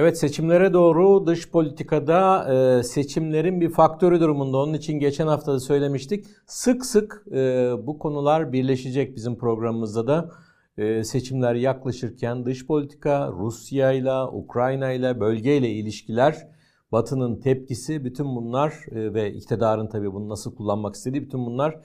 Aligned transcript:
Evet 0.00 0.18
seçimlere 0.18 0.72
doğru 0.72 1.26
dış 1.26 1.50
politikada 1.50 2.48
e, 2.54 2.82
seçimlerin 2.82 3.60
bir 3.60 3.70
faktörü 3.70 4.20
durumunda. 4.20 4.58
Onun 4.58 4.74
için 4.74 4.92
geçen 5.00 5.26
hafta 5.26 5.52
da 5.52 5.60
söylemiştik. 5.60 6.26
Sık 6.46 6.86
sık 6.86 7.24
e, 7.32 7.72
bu 7.86 7.98
konular 7.98 8.52
birleşecek 8.52 9.16
bizim 9.16 9.38
programımızda 9.38 10.06
da. 10.06 10.30
E, 10.76 11.04
seçimler 11.04 11.54
yaklaşırken 11.54 12.44
dış 12.44 12.66
politika, 12.66 13.32
Rusya 13.32 13.92
ile, 13.92 14.22
Ukrayna 14.32 14.92
ile, 14.92 15.20
bölgeyle 15.20 15.70
ilişkiler, 15.70 16.48
Batı'nın 16.92 17.40
tepkisi 17.40 18.04
bütün 18.04 18.26
bunlar 18.26 18.74
e, 18.90 19.14
ve 19.14 19.32
iktidarın 19.32 19.86
tabii 19.88 20.12
bunu 20.12 20.28
nasıl 20.28 20.56
kullanmak 20.56 20.94
istediği 20.94 21.22
bütün 21.22 21.46
bunlar 21.46 21.80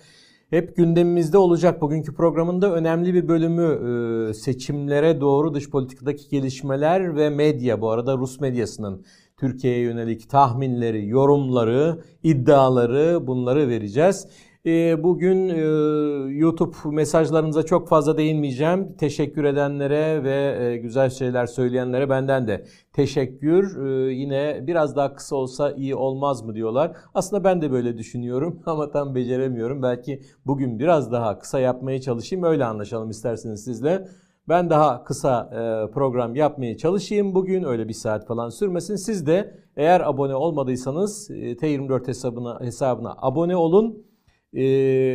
hep 0.54 0.76
gündemimizde 0.76 1.38
olacak. 1.38 1.82
Bugünkü 1.82 2.14
programında 2.14 2.74
önemli 2.74 3.14
bir 3.14 3.28
bölümü 3.28 3.70
e, 4.30 4.34
seçimlere 4.34 5.22
doğru 5.22 5.54
dış 5.54 5.70
politikadaki 5.70 6.30
gelişmeler 6.30 7.16
ve 7.16 7.30
medya. 7.30 7.82
Bu 7.82 7.90
arada 7.90 8.18
Rus 8.18 8.40
medyasının 8.40 9.06
Türkiye'ye 9.38 9.80
yönelik 9.80 10.30
tahminleri, 10.30 11.08
yorumları, 11.08 12.02
iddiaları 12.24 13.28
bunları 13.28 13.68
vereceğiz. 13.68 14.28
Ee, 14.66 15.04
bugün 15.04 15.50
e, 15.50 15.62
YouTube 16.34 16.76
mesajlarınıza 16.86 17.64
çok 17.64 17.88
fazla 17.88 18.18
değinmeyeceğim. 18.18 18.96
Teşekkür 18.98 19.44
edenlere 19.44 20.24
ve 20.24 20.66
e, 20.66 20.78
güzel 20.78 21.10
şeyler 21.10 21.46
söyleyenlere 21.46 22.10
benden 22.10 22.48
de 22.48 22.66
teşekkür. 22.94 23.86
Ee, 23.86 24.14
yine 24.14 24.60
biraz 24.68 24.96
daha 24.96 25.16
kısa 25.16 25.36
olsa 25.36 25.72
iyi 25.72 25.96
olmaz 25.96 26.44
mı 26.44 26.56
diyorlar. 26.56 26.92
Aslında 27.14 27.44
ben 27.44 27.62
de 27.62 27.72
böyle 27.72 27.98
düşünüyorum 27.98 28.60
ama 28.66 28.92
tam 28.92 29.16
beceremiyorum. 29.16 29.84
Belki 29.84 30.22
bugün 30.46 30.80
biraz 30.80 31.12
daha 31.12 31.40
kısa 31.40 31.60
yapmaya 31.60 32.02
çalışayım. 32.02 32.44
Öyle 32.46 32.66
anlaşalım 32.66 33.10
isterseniz 33.10 33.64
sizle. 33.64 34.08
Ben 34.50 34.70
daha 34.70 35.04
kısa 35.04 35.50
e, 35.52 35.92
program 35.92 36.36
yapmaya 36.36 36.78
çalışayım 36.78 37.36
bugün. 37.36 37.64
Öyle 37.64 37.88
bir 37.88 37.94
saat 37.94 38.28
falan 38.28 38.50
sürmesin. 38.50 38.96
Siz 38.96 39.26
de 39.28 39.54
eğer 39.78 40.02
abone 40.02 40.36
olmadıysanız 40.36 41.30
T24 41.30 42.08
hesabına, 42.08 42.60
hesabına 42.62 43.16
abone 43.18 43.56
olun 43.56 44.13
e, 44.54 44.64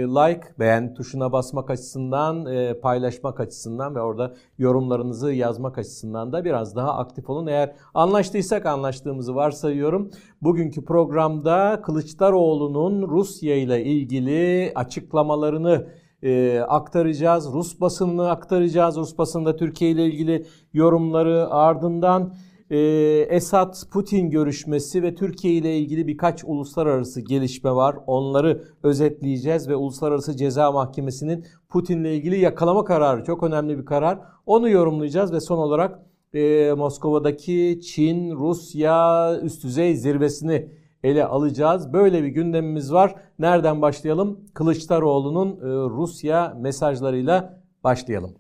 like, 0.02 0.42
beğen 0.58 0.94
tuşuna 0.94 1.32
basmak 1.32 1.70
açısından, 1.70 2.46
e, 2.46 2.80
paylaşmak 2.80 3.40
açısından 3.40 3.94
ve 3.94 4.00
orada 4.00 4.34
yorumlarınızı 4.58 5.32
yazmak 5.32 5.78
açısından 5.78 6.32
da 6.32 6.44
biraz 6.44 6.76
daha 6.76 6.98
aktif 6.98 7.30
olun. 7.30 7.46
Eğer 7.46 7.74
anlaştıysak 7.94 8.66
anlaştığımızı 8.66 9.34
varsayıyorum. 9.34 10.10
Bugünkü 10.42 10.84
programda 10.84 11.82
Kılıçdaroğlu'nun 11.82 13.08
Rusya 13.08 13.56
ile 13.56 13.84
ilgili 13.84 14.72
açıklamalarını 14.74 15.86
e, 16.22 16.60
aktaracağız. 16.60 17.52
Rus 17.52 17.80
basınını 17.80 18.30
aktaracağız. 18.30 18.96
Rus 18.96 19.18
basında 19.18 19.56
Türkiye 19.56 19.90
ile 19.90 20.06
ilgili 20.06 20.46
yorumları 20.72 21.50
ardından 21.50 22.34
e, 22.70 22.78
Esad-Putin 23.30 24.30
görüşmesi 24.30 25.02
ve 25.02 25.14
Türkiye 25.14 25.54
ile 25.54 25.78
ilgili 25.78 26.06
birkaç 26.06 26.44
uluslararası 26.44 27.20
gelişme 27.20 27.70
var. 27.70 27.96
Onları 28.06 28.64
özetleyeceğiz 28.82 29.68
ve 29.68 29.76
Uluslararası 29.76 30.36
Ceza 30.36 30.72
Mahkemesi'nin 30.72 31.46
Putin 31.68 32.00
ile 32.00 32.16
ilgili 32.16 32.40
yakalama 32.40 32.84
kararı 32.84 33.24
çok 33.24 33.42
önemli 33.42 33.78
bir 33.78 33.84
karar. 33.84 34.18
Onu 34.46 34.68
yorumlayacağız 34.68 35.32
ve 35.32 35.40
son 35.40 35.58
olarak 35.58 35.98
e, 36.34 36.72
Moskova'daki 36.76 37.80
Çin, 37.82 38.36
Rusya 38.36 39.30
üst 39.42 39.64
düzey 39.64 39.96
zirvesini 39.96 40.68
ele 41.02 41.24
alacağız. 41.24 41.92
Böyle 41.92 42.22
bir 42.22 42.28
gündemimiz 42.28 42.92
var. 42.92 43.14
Nereden 43.38 43.82
başlayalım? 43.82 44.40
Kılıçdaroğlu'nun 44.54 45.48
e, 45.50 45.90
Rusya 45.96 46.56
mesajlarıyla 46.60 47.62
başlayalım. 47.84 48.34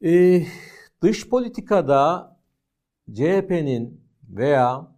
Eee 0.00 0.46
Dış 1.02 1.28
politikada 1.28 2.36
CHP'nin 3.12 4.00
veya 4.28 4.88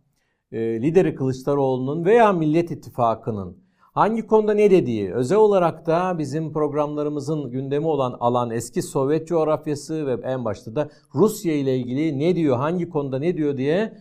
e, 0.52 0.82
lideri 0.82 1.14
Kılıçdaroğlu'nun 1.14 2.04
veya 2.04 2.32
Millet 2.32 2.70
İttifakı'nın 2.70 3.56
hangi 3.76 4.26
konuda 4.26 4.54
ne 4.54 4.70
dediği, 4.70 5.14
özel 5.14 5.38
olarak 5.38 5.86
da 5.86 6.18
bizim 6.18 6.52
programlarımızın 6.52 7.50
gündemi 7.50 7.86
olan 7.86 8.16
alan 8.20 8.50
eski 8.50 8.82
Sovyet 8.82 9.28
coğrafyası 9.28 10.06
ve 10.06 10.28
en 10.28 10.44
başta 10.44 10.76
da 10.76 10.88
Rusya 11.14 11.54
ile 11.54 11.76
ilgili 11.76 12.18
ne 12.18 12.36
diyor, 12.36 12.56
hangi 12.56 12.88
konuda 12.88 13.18
ne 13.18 13.36
diyor 13.36 13.56
diye 13.56 13.98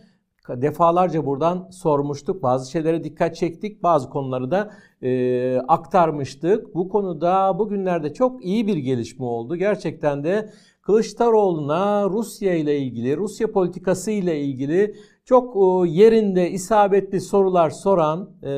defalarca 0.48 1.26
buradan 1.26 1.68
sormuştuk. 1.70 2.42
Bazı 2.42 2.70
şeylere 2.70 3.04
dikkat 3.04 3.36
çektik, 3.36 3.82
bazı 3.82 4.10
konuları 4.10 4.50
da 4.50 4.70
e, 5.02 5.58
aktarmıştık. 5.68 6.74
Bu 6.74 6.88
konuda 6.88 7.58
bugünlerde 7.58 8.12
çok 8.14 8.44
iyi 8.44 8.66
bir 8.66 8.76
gelişme 8.76 9.24
oldu. 9.24 9.56
Gerçekten 9.56 10.24
de 10.24 10.52
Kılıçdaroğlu'na 10.82 12.10
Rusya 12.10 12.54
ile 12.54 12.78
ilgili, 12.78 13.16
Rusya 13.16 13.52
politikası 13.52 14.10
ile 14.10 14.40
ilgili 14.40 14.94
çok 15.24 15.56
e, 15.56 15.90
yerinde 15.90 16.50
isabetli 16.50 17.20
sorular 17.20 17.70
soran 17.70 18.30
e, 18.42 18.52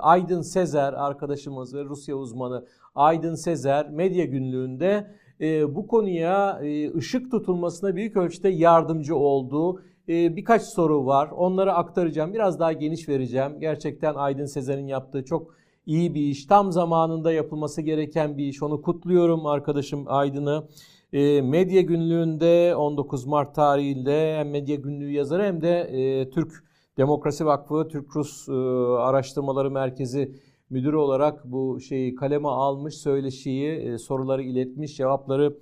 Aydın 0.00 0.42
Sezer 0.42 0.92
arkadaşımız 0.92 1.74
ve 1.74 1.84
Rusya 1.84 2.16
uzmanı 2.16 2.66
Aydın 2.94 3.34
Sezer 3.34 3.90
medya 3.90 4.24
günlüğünde 4.24 5.10
e, 5.40 5.74
bu 5.74 5.86
konuya 5.86 6.60
e, 6.62 6.94
ışık 6.94 7.30
tutulmasına 7.30 7.96
büyük 7.96 8.16
ölçüde 8.16 8.48
yardımcı 8.48 9.16
oldu. 9.16 9.82
E, 10.08 10.36
birkaç 10.36 10.62
soru 10.62 11.06
var. 11.06 11.28
Onları 11.36 11.72
aktaracağım. 11.72 12.34
Biraz 12.34 12.60
daha 12.60 12.72
geniş 12.72 13.08
vereceğim. 13.08 13.60
Gerçekten 13.60 14.14
Aydın 14.14 14.46
Sezer'in 14.46 14.86
yaptığı 14.86 15.24
çok 15.24 15.54
iyi 15.86 16.14
bir 16.14 16.20
iş. 16.20 16.46
Tam 16.46 16.72
zamanında 16.72 17.32
yapılması 17.32 17.82
gereken 17.82 18.38
bir 18.38 18.46
iş. 18.46 18.62
Onu 18.62 18.82
kutluyorum 18.82 19.46
arkadaşım 19.46 20.04
Aydın'ı. 20.06 20.68
E, 21.14 21.42
medya 21.42 21.80
günlüğünde 21.80 22.76
19 22.76 23.26
Mart 23.26 23.54
tarihinde 23.54 24.36
hem 24.38 24.50
medya 24.50 24.76
günlüğü 24.76 25.10
yazarı 25.10 25.42
hem 25.42 25.62
de 25.62 25.80
e, 25.80 26.30
Türk 26.30 26.64
Demokrasi 26.96 27.46
Vakfı, 27.46 27.88
Türk-Rus 27.88 28.48
e, 28.48 28.52
Araştırmaları 28.98 29.70
Merkezi 29.70 30.34
müdürü 30.70 30.96
olarak 30.96 31.44
bu 31.44 31.80
şeyi 31.80 32.14
kaleme 32.14 32.48
almış, 32.48 32.94
söyleşiyi, 32.94 33.70
e, 33.70 33.98
soruları 33.98 34.42
iletmiş, 34.42 34.96
cevapları 34.96 35.58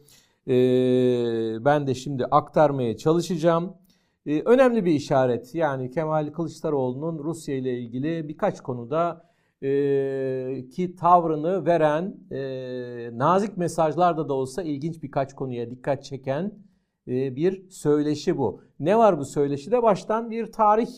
e, 0.48 0.54
ben 1.64 1.86
de 1.86 1.94
şimdi 1.94 2.24
aktarmaya 2.24 2.96
çalışacağım. 2.96 3.76
E, 4.26 4.42
önemli 4.42 4.84
bir 4.84 4.92
işaret 4.92 5.54
yani 5.54 5.90
Kemal 5.90 6.32
Kılıçdaroğlu'nun 6.32 7.18
Rusya 7.18 7.56
ile 7.56 7.78
ilgili 7.78 8.28
birkaç 8.28 8.60
konuda 8.60 9.31
e, 9.62 10.68
ki 10.68 10.96
tavrını 10.96 11.66
veren 11.66 12.16
e, 12.30 13.18
nazik 13.18 13.56
mesajlarda 13.56 14.28
da 14.28 14.34
olsa 14.34 14.62
ilginç 14.62 15.02
birkaç 15.02 15.34
konuya 15.34 15.70
dikkat 15.70 16.04
çeken 16.04 16.52
e, 17.08 17.36
bir 17.36 17.70
söyleşi 17.70 18.38
bu. 18.38 18.60
Ne 18.80 18.98
var 18.98 19.18
bu 19.18 19.24
söyleşide? 19.24 19.82
Baştan 19.82 20.30
bir 20.30 20.52
tarih 20.52 20.88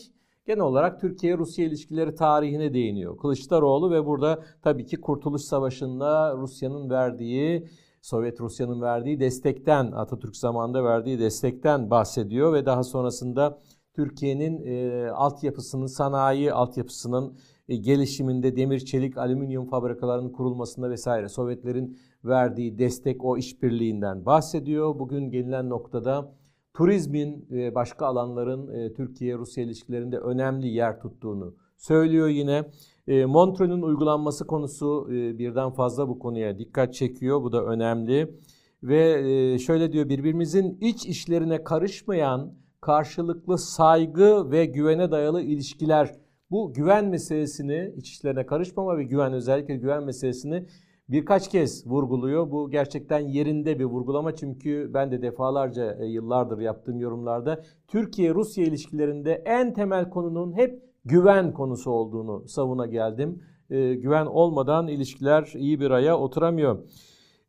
genel 0.45 0.61
olarak 0.61 1.01
Türkiye-Rusya 1.01 1.65
ilişkileri 1.65 2.15
tarihine 2.15 2.73
değiniyor. 2.73 3.17
Kılıçdaroğlu 3.17 3.91
ve 3.91 4.05
burada 4.05 4.43
tabii 4.61 4.85
ki 4.85 5.01
Kurtuluş 5.01 5.41
Savaşı'nda 5.41 6.37
Rusya'nın 6.37 6.89
verdiği 6.89 7.67
Sovyet 8.01 8.41
Rusya'nın 8.41 8.81
verdiği 8.81 9.19
destekten, 9.19 9.91
Atatürk 9.91 10.35
zamanında 10.35 10.83
verdiği 10.83 11.19
destekten 11.19 11.89
bahsediyor 11.89 12.53
ve 12.53 12.65
daha 12.65 12.83
sonrasında 12.83 13.59
Türkiye'nin 13.93 14.65
e, 14.65 15.09
altyapısının, 15.09 15.85
sanayi 15.85 16.53
altyapısının 16.53 17.37
gelişiminde 17.67 18.55
demir, 18.55 18.79
çelik, 18.79 19.17
alüminyum 19.17 19.65
fabrikalarının 19.65 20.29
kurulmasında 20.29 20.89
vesaire 20.89 21.29
Sovyetlerin 21.29 21.97
verdiği 22.23 22.79
destek 22.79 23.25
o 23.25 23.37
işbirliğinden 23.37 24.25
bahsediyor. 24.25 24.99
Bugün 24.99 25.29
gelinen 25.29 25.69
noktada 25.69 26.31
turizmin 26.73 27.47
ve 27.51 27.75
başka 27.75 28.05
alanların 28.05 28.73
e, 28.73 28.93
Türkiye-Rusya 28.93 29.63
ilişkilerinde 29.63 30.17
önemli 30.17 30.67
yer 30.67 30.99
tuttuğunu 30.99 31.55
söylüyor 31.77 32.27
yine. 32.27 32.63
E, 33.07 33.25
Montreux'un 33.25 33.81
uygulanması 33.81 34.47
konusu 34.47 35.07
birden 35.09 35.69
fazla 35.69 36.07
bu 36.07 36.19
konuya 36.19 36.59
dikkat 36.59 36.93
çekiyor. 36.93 37.41
Bu 37.41 37.51
da 37.51 37.65
önemli. 37.65 38.35
Ve 38.83 39.59
şöyle 39.59 39.91
diyor 39.91 40.09
birbirimizin 40.09 40.77
iç 40.81 41.05
işlerine 41.05 41.63
karışmayan 41.63 42.53
karşılıklı 42.81 43.57
saygı 43.57 44.51
ve 44.51 44.65
güvene 44.65 45.11
dayalı 45.11 45.41
ilişkiler 45.41 46.15
bu 46.51 46.73
güven 46.73 47.05
meselesini, 47.05 47.93
iç 47.97 48.09
işlerine 48.09 48.45
karışmama 48.45 48.97
ve 48.97 49.03
güven 49.03 49.33
özellikle 49.33 49.75
güven 49.75 50.03
meselesini 50.03 50.65
birkaç 51.09 51.49
kez 51.49 51.87
vurguluyor. 51.87 52.51
Bu 52.51 52.69
gerçekten 52.69 53.19
yerinde 53.19 53.79
bir 53.79 53.85
vurgulama 53.85 54.35
çünkü 54.35 54.91
ben 54.93 55.11
de 55.11 55.21
defalarca 55.21 55.97
e, 55.99 56.05
yıllardır 56.05 56.59
yaptığım 56.59 56.99
yorumlarda 56.99 57.63
Türkiye-Rusya 57.87 58.65
ilişkilerinde 58.65 59.43
en 59.45 59.73
temel 59.73 60.09
konunun 60.09 60.53
hep 60.53 60.83
güven 61.05 61.53
konusu 61.53 61.91
olduğunu 61.91 62.47
savuna 62.47 62.85
geldim. 62.85 63.43
E, 63.69 63.95
güven 63.95 64.25
olmadan 64.25 64.87
ilişkiler 64.87 65.53
iyi 65.55 65.79
bir 65.79 65.91
aya 65.91 66.17
oturamıyor 66.17 66.79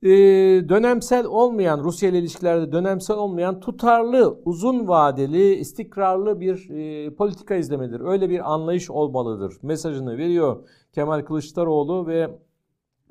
e, 0.03 0.09
dönemsel 0.69 1.27
olmayan, 1.27 1.85
Rusya 1.85 2.09
ile 2.09 2.19
ilişkilerde 2.19 2.73
dönemsel 2.73 3.17
olmayan 3.17 3.61
tutarlı, 3.61 4.41
uzun 4.45 4.89
vadeli, 4.89 5.55
istikrarlı 5.55 6.41
bir 6.41 6.71
e, 6.71 7.15
politika 7.15 7.55
izlemedir. 7.55 8.01
Öyle 8.01 8.31
bir 8.31 8.53
anlayış 8.53 8.91
olmalıdır. 8.91 9.55
Mesajını 9.63 10.19
veriyor 10.19 10.69
Kemal 10.93 11.23
Kılıçdaroğlu 11.23 12.07
ve 12.07 12.31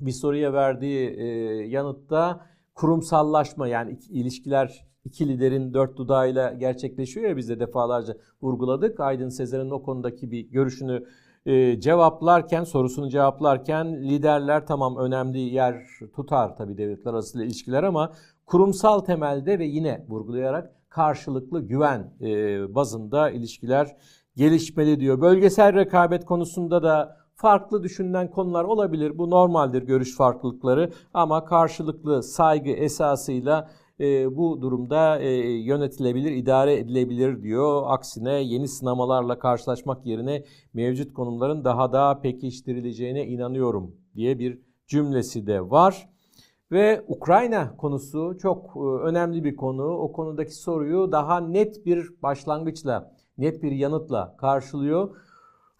bir 0.00 0.12
soruya 0.12 0.52
verdiği 0.52 1.10
e, 1.10 1.24
yanıtta 1.66 2.46
kurumsallaşma 2.74 3.68
yani 3.68 3.98
ilişkiler 4.10 4.86
iki 5.04 5.28
liderin 5.28 5.74
dört 5.74 5.96
dudağıyla 5.96 6.52
gerçekleşiyor 6.52 7.28
ya 7.28 7.36
biz 7.36 7.48
de 7.48 7.60
defalarca 7.60 8.16
vurguladık. 8.42 9.00
Aydın 9.00 9.28
Sezer'in 9.28 9.70
o 9.70 9.82
konudaki 9.82 10.30
bir 10.30 10.50
görüşünü 10.50 11.04
e, 11.46 11.80
cevaplarken, 11.80 12.64
sorusunu 12.64 13.08
cevaplarken 13.08 14.02
liderler 14.02 14.66
tamam 14.66 14.96
önemli 14.96 15.38
yer 15.38 15.86
tutar 16.16 16.56
tabii 16.56 16.78
devletler 16.78 17.12
arası 17.12 17.44
ilişkiler 17.44 17.82
ama 17.82 18.12
kurumsal 18.46 19.00
temelde 19.00 19.58
ve 19.58 19.64
yine 19.64 20.06
vurgulayarak 20.08 20.72
karşılıklı 20.88 21.60
güven 21.60 22.14
e, 22.20 22.74
bazında 22.74 23.30
ilişkiler 23.30 23.96
gelişmeli 24.36 25.00
diyor. 25.00 25.20
Bölgesel 25.20 25.74
rekabet 25.74 26.24
konusunda 26.24 26.82
da 26.82 27.16
farklı 27.34 27.82
düşünülen 27.82 28.30
konular 28.30 28.64
olabilir. 28.64 29.18
Bu 29.18 29.30
normaldir 29.30 29.82
görüş 29.82 30.16
farklılıkları 30.16 30.90
ama 31.14 31.44
karşılıklı 31.44 32.22
saygı 32.22 32.70
esasıyla 32.70 33.70
e, 34.00 34.36
bu 34.36 34.62
durumda 34.62 35.18
e, 35.18 35.30
yönetilebilir, 35.52 36.32
idare 36.32 36.74
edilebilir 36.74 37.42
diyor. 37.42 37.82
Aksine 37.86 38.32
yeni 38.32 38.68
sınamalarla 38.68 39.38
karşılaşmak 39.38 40.06
yerine 40.06 40.44
mevcut 40.74 41.14
konumların 41.14 41.64
daha 41.64 41.92
da 41.92 42.20
pekiştirileceğine 42.20 43.26
inanıyorum 43.26 43.96
diye 44.14 44.38
bir 44.38 44.58
cümlesi 44.86 45.46
de 45.46 45.70
var. 45.70 46.08
Ve 46.72 47.04
Ukrayna 47.08 47.76
konusu 47.76 48.38
çok 48.42 48.76
e, 48.76 48.80
önemli 48.80 49.44
bir 49.44 49.56
konu. 49.56 49.84
O 49.84 50.12
konudaki 50.12 50.54
soruyu 50.54 51.12
daha 51.12 51.40
net 51.40 51.86
bir 51.86 52.22
başlangıçla, 52.22 53.12
net 53.38 53.62
bir 53.62 53.72
yanıtla 53.72 54.36
karşılıyor. 54.36 55.16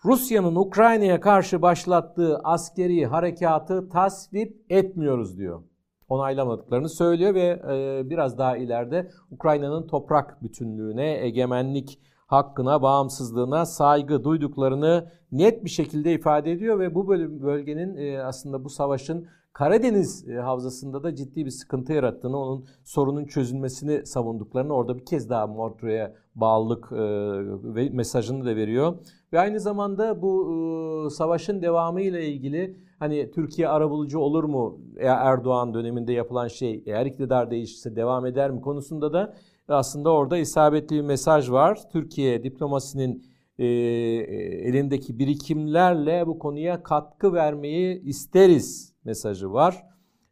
Rusya'nın 0.04 0.56
Ukrayna'ya 0.56 1.20
karşı 1.20 1.62
başlattığı 1.62 2.38
askeri 2.38 3.06
harekatı 3.06 3.88
tasvip 3.88 4.64
etmiyoruz 4.70 5.38
diyor 5.38 5.62
onaylamadıklarını 6.08 6.88
söylüyor 6.88 7.34
ve 7.34 7.62
e, 7.70 8.10
biraz 8.10 8.38
daha 8.38 8.56
ileride 8.56 9.10
Ukrayna'nın 9.30 9.86
toprak 9.86 10.42
bütünlüğüne, 10.42 11.24
egemenlik 11.24 12.00
hakkına, 12.26 12.82
bağımsızlığına 12.82 13.66
saygı 13.66 14.24
duyduklarını 14.24 15.12
net 15.32 15.64
bir 15.64 15.70
şekilde 15.70 16.12
ifade 16.12 16.52
ediyor 16.52 16.78
ve 16.78 16.94
bu 16.94 17.08
bölgenin 17.42 17.96
e, 17.96 18.22
aslında 18.22 18.64
bu 18.64 18.70
savaşın 18.70 19.28
Karadeniz 19.56 20.28
e, 20.28 20.34
havzasında 20.34 21.02
da 21.02 21.14
ciddi 21.14 21.44
bir 21.44 21.50
sıkıntı 21.50 21.92
yarattığını, 21.92 22.38
onun 22.38 22.64
sorunun 22.84 23.24
çözülmesini 23.24 24.06
savunduklarını 24.06 24.74
orada 24.74 24.98
bir 24.98 25.04
kez 25.04 25.30
daha 25.30 25.46
Montreux'e 25.46 26.14
bağlılık 26.34 26.92
ve 27.62 27.88
mesajını 27.88 28.44
da 28.44 28.56
veriyor. 28.56 28.98
Ve 29.32 29.40
aynı 29.40 29.60
zamanda 29.60 30.22
bu 30.22 31.08
savaşın 31.10 31.62
devamı 31.62 32.00
ile 32.00 32.28
ilgili 32.28 32.76
hani 32.98 33.30
Türkiye 33.30 33.68
arabulucu 33.68 34.18
olur 34.18 34.44
mu 34.44 34.80
Erdoğan 34.98 35.74
döneminde 35.74 36.12
yapılan 36.12 36.48
şey 36.48 36.82
eğer 36.86 37.06
iktidar 37.06 37.50
değişirse 37.50 37.96
devam 37.96 38.26
eder 38.26 38.50
mi 38.50 38.60
konusunda 38.60 39.12
da 39.12 39.34
aslında 39.68 40.10
orada 40.10 40.36
isabetli 40.36 40.96
bir 40.96 41.02
mesaj 41.02 41.50
var. 41.50 41.80
Türkiye 41.92 42.44
diplomasinin 42.44 43.24
e, 43.58 43.66
elindeki 43.66 45.18
birikimlerle 45.18 46.26
bu 46.26 46.38
konuya 46.38 46.82
katkı 46.82 47.32
vermeyi 47.32 48.02
isteriz 48.02 48.95
mesajı 49.06 49.52
var. 49.52 49.86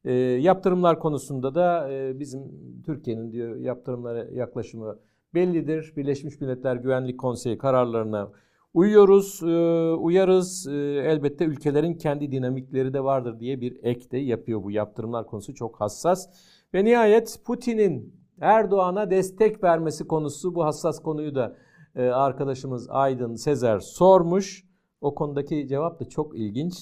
E, 0.04 0.12
yaptırımlar 0.14 0.98
konusunda 0.98 1.54
da 1.54 1.92
e, 1.92 2.20
bizim 2.20 2.42
Türkiye'nin 2.86 3.32
diyor 3.32 3.56
yaptırımlara 3.56 4.24
yaklaşımı 4.32 4.98
bellidir. 5.34 5.92
Birleşmiş 5.96 6.40
Milletler 6.40 6.76
Güvenlik 6.76 7.20
Konseyi 7.20 7.58
kararlarına 7.58 8.30
Uyuyoruz, 8.74 9.42
e, 9.42 9.46
uyarız. 9.94 10.66
E, 10.66 10.72
elbette 11.06 11.44
ülkelerin 11.44 11.94
kendi 11.94 12.32
dinamikleri 12.32 12.94
de 12.94 13.04
vardır 13.04 13.40
diye 13.40 13.60
bir 13.60 13.78
ek 13.82 14.10
de 14.10 14.18
yapıyor 14.18 14.62
bu 14.62 14.70
yaptırımlar 14.70 15.26
konusu 15.26 15.54
çok 15.54 15.80
hassas. 15.80 16.28
Ve 16.74 16.84
nihayet 16.84 17.40
Putin'in 17.44 18.14
Erdoğan'a 18.40 19.10
destek 19.10 19.64
vermesi 19.64 20.06
konusu 20.06 20.54
bu 20.54 20.64
hassas 20.64 21.02
konuyu 21.02 21.34
da 21.34 21.56
e, 21.96 22.02
arkadaşımız 22.02 22.86
Aydın 22.90 23.34
Sezer 23.34 23.78
sormuş. 23.78 24.64
O 25.00 25.14
konudaki 25.14 25.68
cevap 25.68 26.00
da 26.00 26.04
çok 26.08 26.38
ilginç. 26.38 26.74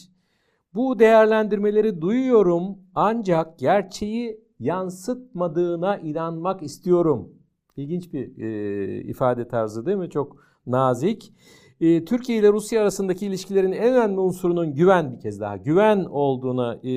Bu 0.74 0.98
değerlendirmeleri 0.98 2.00
duyuyorum 2.00 2.78
ancak 2.94 3.58
gerçeği 3.58 4.40
yansıtmadığına 4.58 5.98
inanmak 5.98 6.62
istiyorum. 6.62 7.28
İlginç 7.76 8.12
bir 8.12 8.38
e, 8.38 9.00
ifade 9.02 9.48
tarzı 9.48 9.86
değil 9.86 9.96
mi? 9.96 10.10
Çok 10.10 10.36
nazik. 10.66 11.32
Ee, 11.80 12.04
Türkiye 12.04 12.38
ile 12.38 12.52
Rusya 12.52 12.82
arasındaki 12.82 13.26
ilişkilerin 13.26 13.72
en 13.72 13.94
önemli 13.94 14.20
unsurunun 14.20 14.74
güven 14.74 15.12
bir 15.12 15.20
kez 15.20 15.40
daha 15.40 15.56
güven 15.56 16.04
olduğuna 16.10 16.74
e, 16.74 16.92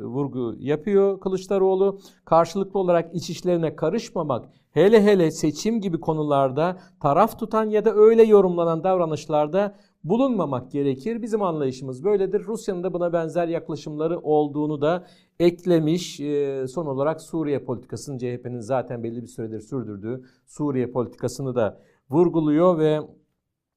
vurgu 0.00 0.54
yapıyor 0.58 1.20
Kılıçdaroğlu. 1.20 1.98
Karşılıklı 2.24 2.80
olarak 2.80 3.14
iç 3.14 3.30
işlerine 3.30 3.76
karışmamak, 3.76 4.48
hele 4.70 5.02
hele 5.02 5.30
seçim 5.30 5.80
gibi 5.80 6.00
konularda 6.00 6.76
taraf 7.00 7.38
tutan 7.38 7.70
ya 7.70 7.84
da 7.84 7.94
öyle 7.94 8.22
yorumlanan 8.22 8.84
davranışlarda 8.84 9.74
bulunmamak 10.04 10.70
gerekir. 10.70 11.22
Bizim 11.22 11.42
anlayışımız 11.42 12.04
böyledir. 12.04 12.44
Rusya'nın 12.44 12.82
da 12.82 12.92
buna 12.92 13.12
benzer 13.12 13.48
yaklaşımları 13.48 14.18
olduğunu 14.20 14.80
da 14.80 15.06
eklemiş. 15.40 16.20
E, 16.20 16.66
son 16.68 16.86
olarak 16.86 17.20
Suriye 17.20 17.58
politikasını 17.58 18.18
CHP'nin 18.18 18.60
zaten 18.60 19.02
belli 19.02 19.22
bir 19.22 19.26
süredir 19.26 19.60
sürdürdüğü 19.60 20.24
Suriye 20.46 20.86
politikasını 20.86 21.54
da 21.54 21.80
vurguluyor 22.10 22.78
ve 22.78 23.00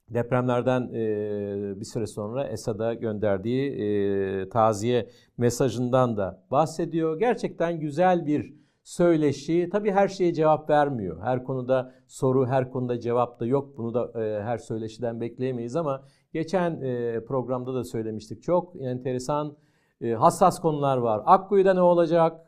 depremlerden 0.10 0.82
e, 0.94 1.80
bir 1.80 1.86
süre 1.86 2.08
sonra 2.08 2.48
Esad'a 2.48 2.94
gönderdiği 2.94 3.72
e, 3.72 4.50
taziye 4.50 5.10
mesajından 5.38 6.18
da 6.18 6.44
bahsediyor. 6.52 7.20
Gerçekten 7.20 7.80
güzel 7.80 8.26
bir 8.26 8.54
söyleşi. 8.84 9.70
Tabii 9.72 9.92
her 9.92 10.08
şeye 10.08 10.34
cevap 10.34 10.70
vermiyor. 10.70 11.22
Her 11.22 11.44
konuda 11.44 11.94
soru, 12.08 12.48
her 12.48 12.72
konuda 12.72 13.00
cevap 13.00 13.40
da 13.40 13.46
yok. 13.46 13.78
Bunu 13.78 13.94
da 13.94 14.24
e, 14.24 14.44
her 14.44 14.58
söyleşiden 14.58 15.22
bekleyemeyiz 15.22 15.76
ama 15.76 16.04
geçen 16.34 16.82
e, 16.82 17.24
programda 17.26 17.74
da 17.74 17.84
söylemiştik. 17.84 18.44
Çok 18.44 18.82
enteresan, 18.82 19.58
e, 20.02 20.12
hassas 20.12 20.60
konular 20.60 20.98
var. 20.98 21.22
Akkuyu'da 21.26 21.74
ne 21.74 21.82
olacak? 21.82 22.48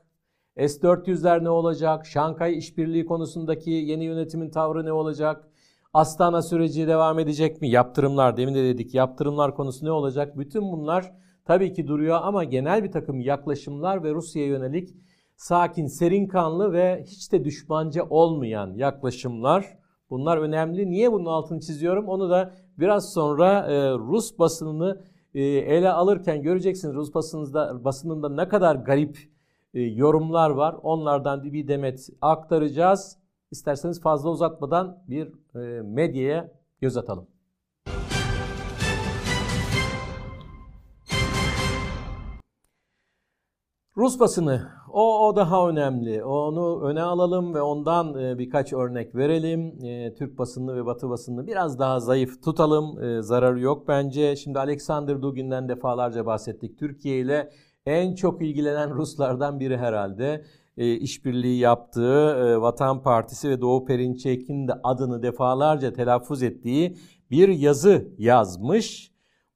S-400'ler 0.58 1.44
ne 1.44 1.50
olacak? 1.50 2.06
Şankay 2.06 2.58
işbirliği 2.58 3.06
konusundaki 3.06 3.72
yeni 3.72 4.06
yönetimin 4.06 4.50
tavrı 4.50 4.86
ne 4.86 4.92
olacak? 4.92 5.48
Astana 5.94 6.42
süreci 6.42 6.88
devam 6.88 7.20
edecek 7.20 7.62
mi? 7.62 7.70
Yaptırımlar 7.70 8.38
demin 8.38 8.56
de 8.56 8.64
dedik. 8.64 8.94
Yaptırımlar 8.94 9.56
konusu 9.56 9.86
ne 9.86 9.92
olacak? 9.92 10.38
Bütün 10.38 10.62
bunlar 10.72 11.12
tabii 11.46 11.74
ki 11.74 11.88
duruyor 11.88 12.20
ama 12.22 12.44
genel 12.44 12.84
bir 12.84 12.92
takım 12.92 13.20
yaklaşımlar 13.20 14.04
ve 14.04 14.14
Rusya'ya 14.14 14.48
yönelik 14.48 14.90
sakin, 15.36 15.88
serin 15.88 16.28
kanlı 16.28 16.74
ve 16.74 17.04
hiç 17.08 17.32
de 17.32 17.46
düşmanca 17.46 18.04
olmayan 18.10 18.74
yaklaşımlar 18.74 19.78
bunlar 20.10 20.38
önemli. 20.38 20.92
Niye 20.92 21.12
bunun 21.12 21.26
altını 21.26 21.60
çiziyorum? 21.60 22.08
Onu 22.08 22.30
da 22.30 22.54
biraz 22.78 23.14
sonra 23.14 23.60
e, 23.60 23.92
Rus 23.92 24.40
basınını 24.40 25.02
e, 25.34 25.42
ele 25.44 25.90
alırken 25.90 26.42
göreceksiniz. 26.42 26.96
Rus 26.96 27.14
basınında, 27.14 27.84
basınında 27.84 28.30
ne 28.30 28.48
kadar 28.48 28.76
garip 28.76 29.18
e, 29.74 29.82
yorumlar 29.82 30.50
var. 30.50 30.76
Onlardan 30.84 31.44
bir 31.44 31.68
demet 31.68 32.10
aktaracağız. 32.22 33.18
İsterseniz 33.52 34.02
fazla 34.02 34.30
uzatmadan 34.30 35.04
bir 35.08 35.28
e, 35.56 35.82
medyaya 35.82 36.52
göz 36.82 36.98
atalım. 36.98 37.28
Rus 44.00 44.20
basını 44.20 44.68
o, 44.94 45.28
o 45.28 45.36
daha 45.36 45.70
önemli. 45.70 46.24
Onu 46.24 46.82
öne 46.82 47.02
alalım 47.02 47.54
ve 47.54 47.62
ondan 47.62 48.20
e, 48.24 48.38
birkaç 48.38 48.74
örnek 48.74 49.16
verelim. 49.16 49.86
E, 49.86 50.14
Türk 50.14 50.38
basını 50.38 50.76
ve 50.76 50.86
Batı 50.86 51.10
basını 51.10 51.48
biraz 51.48 51.80
daha 51.80 52.00
zayıf 52.00 52.44
tutalım. 52.44 53.04
E, 53.04 53.22
zararı 53.22 53.60
yok 53.60 53.88
bence. 53.88 54.36
Şimdi 54.36 54.60
Alexander 54.60 55.22
Dugin'den 55.22 55.70
defalarca 55.70 56.26
bahsettik. 56.26 56.80
Türkiye 56.80 57.20
ile 57.20 57.50
en 57.86 58.16
çok 58.16 58.42
ilgilenen 58.42 58.96
Ruslardan 58.96 59.60
biri 59.60 59.78
herhalde 59.78 60.46
işbirliği 60.78 61.60
yaptığı 61.60 62.62
Vatan 62.62 63.04
Partisi 63.04 63.50
ve 63.50 63.62
Doğu 63.62 63.86
Perinçek'in 63.86 64.68
de 64.68 64.74
adını 64.84 65.24
defalarca 65.24 65.94
telaffuz 65.94 66.44
ettiği 66.44 66.98
bir 67.32 67.50
yazı 67.50 68.08
yazmış. 68.18 69.12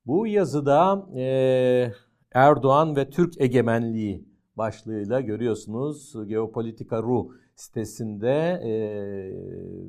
Bu 0.06 0.28
yazıda 0.28 1.06
e, 1.16 1.92
Erdoğan 2.34 2.96
ve 2.96 3.10
Türk 3.10 3.42
egemenliği 3.42 4.33
başlığıyla 4.58 5.22
görüyorsunuz 5.22 6.28
Geopolitika.ru 6.28 7.32
sitesinde 7.56 8.60
e, 8.64 8.74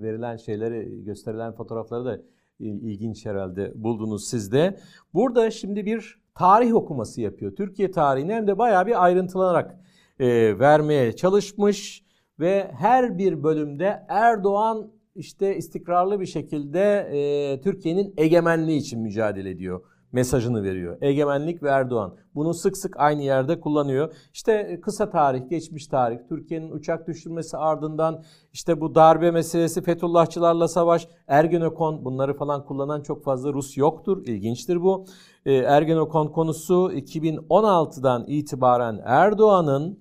verilen 0.02 0.36
şeyleri 0.36 1.04
gösterilen 1.04 1.52
fotoğrafları 1.52 2.04
da 2.04 2.20
ilginç 2.60 3.26
herhalde 3.26 3.72
buldunuz 3.74 4.28
siz 4.28 4.52
de. 4.52 4.78
Burada 5.14 5.50
şimdi 5.50 5.86
bir 5.86 6.18
tarih 6.34 6.74
okuması 6.74 7.20
yapıyor. 7.20 7.56
Türkiye 7.56 7.90
tarihini 7.90 8.32
hem 8.32 8.46
de 8.46 8.58
bayağı 8.58 8.86
bir 8.86 9.04
ayrıntılanarak 9.04 9.78
e, 10.18 10.58
vermeye 10.58 11.12
çalışmış 11.12 12.04
ve 12.40 12.70
her 12.72 13.18
bir 13.18 13.42
bölümde 13.42 14.06
Erdoğan 14.08 14.92
işte 15.14 15.56
istikrarlı 15.56 16.20
bir 16.20 16.26
şekilde 16.26 17.08
e, 17.12 17.60
Türkiye'nin 17.60 18.14
egemenliği 18.16 18.80
için 18.80 19.00
mücadele 19.00 19.50
ediyor 19.50 19.84
mesajını 20.14 20.62
veriyor. 20.62 20.98
Egemenlik 21.00 21.62
ve 21.62 21.68
Erdoğan. 21.68 22.14
Bunu 22.34 22.54
sık 22.54 22.76
sık 22.76 23.00
aynı 23.00 23.22
yerde 23.22 23.60
kullanıyor. 23.60 24.14
İşte 24.32 24.80
kısa 24.82 25.10
tarih, 25.10 25.48
geçmiş 25.50 25.86
tarih, 25.86 26.18
Türkiye'nin 26.28 26.70
uçak 26.70 27.08
düşürmesi 27.08 27.56
ardından 27.56 28.24
işte 28.52 28.80
bu 28.80 28.94
darbe 28.94 29.30
meselesi, 29.30 29.82
Fethullahçılarla 29.82 30.68
savaş, 30.68 31.08
Ergenekon 31.26 32.04
bunları 32.04 32.34
falan 32.34 32.64
kullanan 32.64 33.00
çok 33.00 33.24
fazla 33.24 33.52
Rus 33.52 33.76
yoktur. 33.76 34.26
İlginçtir 34.26 34.82
bu. 34.82 35.04
Ergenekon 35.46 36.28
konusu 36.28 36.92
2016'dan 36.92 38.24
itibaren 38.26 39.00
Erdoğan'ın 39.04 39.98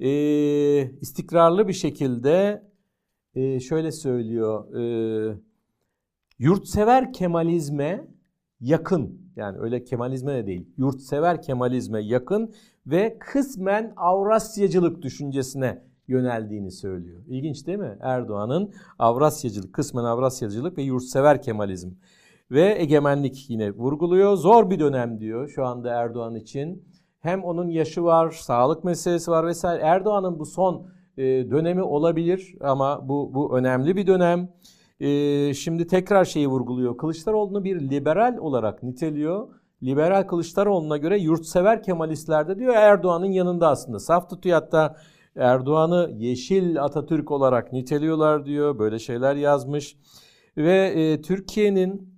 e, 0.00 0.10
istikrarlı 1.00 1.68
bir 1.68 1.72
şekilde 1.72 2.62
e, 3.34 3.60
şöyle 3.60 3.92
söylüyor. 3.92 4.74
E, 4.74 5.38
yurtsever 6.38 7.12
Kemalizme 7.12 8.08
yakın 8.60 9.29
yani 9.40 9.58
öyle 9.58 9.84
Kemalizme 9.84 10.34
de 10.34 10.46
değil. 10.46 10.68
Yurtsever 10.76 11.42
Kemalizme 11.42 12.00
yakın 12.00 12.54
ve 12.86 13.18
kısmen 13.18 13.92
Avrasyacılık 13.96 15.02
düşüncesine 15.02 15.82
yöneldiğini 16.08 16.70
söylüyor. 16.70 17.20
İlginç 17.26 17.66
değil 17.66 17.78
mi? 17.78 17.98
Erdoğan'ın 18.00 18.72
Avrasyacılık, 18.98 19.72
kısmen 19.72 20.04
Avrasyacılık 20.04 20.78
ve 20.78 20.82
yurtsever 20.82 21.42
Kemalizm 21.42 21.90
ve 22.50 22.76
egemenlik 22.78 23.50
yine 23.50 23.70
vurguluyor. 23.70 24.36
Zor 24.36 24.70
bir 24.70 24.78
dönem 24.78 25.20
diyor 25.20 25.48
şu 25.48 25.66
anda 25.66 25.90
Erdoğan 25.90 26.34
için. 26.34 26.84
Hem 27.20 27.44
onun 27.44 27.68
yaşı 27.68 28.04
var, 28.04 28.30
sağlık 28.30 28.84
meselesi 28.84 29.30
var 29.30 29.46
vesaire. 29.46 29.82
Erdoğan'ın 29.82 30.38
bu 30.38 30.46
son 30.46 30.86
e, 31.16 31.22
dönemi 31.50 31.82
olabilir 31.82 32.54
ama 32.60 33.08
bu 33.08 33.34
bu 33.34 33.58
önemli 33.58 33.96
bir 33.96 34.06
dönem. 34.06 34.48
E, 35.00 35.54
şimdi 35.54 35.86
tekrar 35.86 36.24
şeyi 36.24 36.48
vurguluyor. 36.48 36.96
Kılıçdaroğlu'nu 36.96 37.64
bir 37.64 37.80
liberal 37.80 38.36
olarak 38.36 38.82
niteliyor. 38.82 39.48
Liberal 39.82 40.22
Kılıçdaroğlu'na 40.22 40.96
göre 40.96 41.18
yurtsever 41.18 41.82
Kemalistler 41.82 42.48
de 42.48 42.58
diyor 42.58 42.74
Erdoğan'ın 42.74 43.32
yanında 43.32 43.68
aslında. 43.68 43.98
Saf 43.98 44.30
tutuyor 44.30 44.60
hatta 44.60 44.96
Erdoğan'ı 45.36 46.10
yeşil 46.16 46.82
Atatürk 46.84 47.30
olarak 47.30 47.72
niteliyorlar 47.72 48.46
diyor. 48.46 48.78
Böyle 48.78 48.98
şeyler 48.98 49.36
yazmış. 49.36 49.96
Ve 50.56 50.86
e, 50.86 51.22
Türkiye'nin 51.22 52.14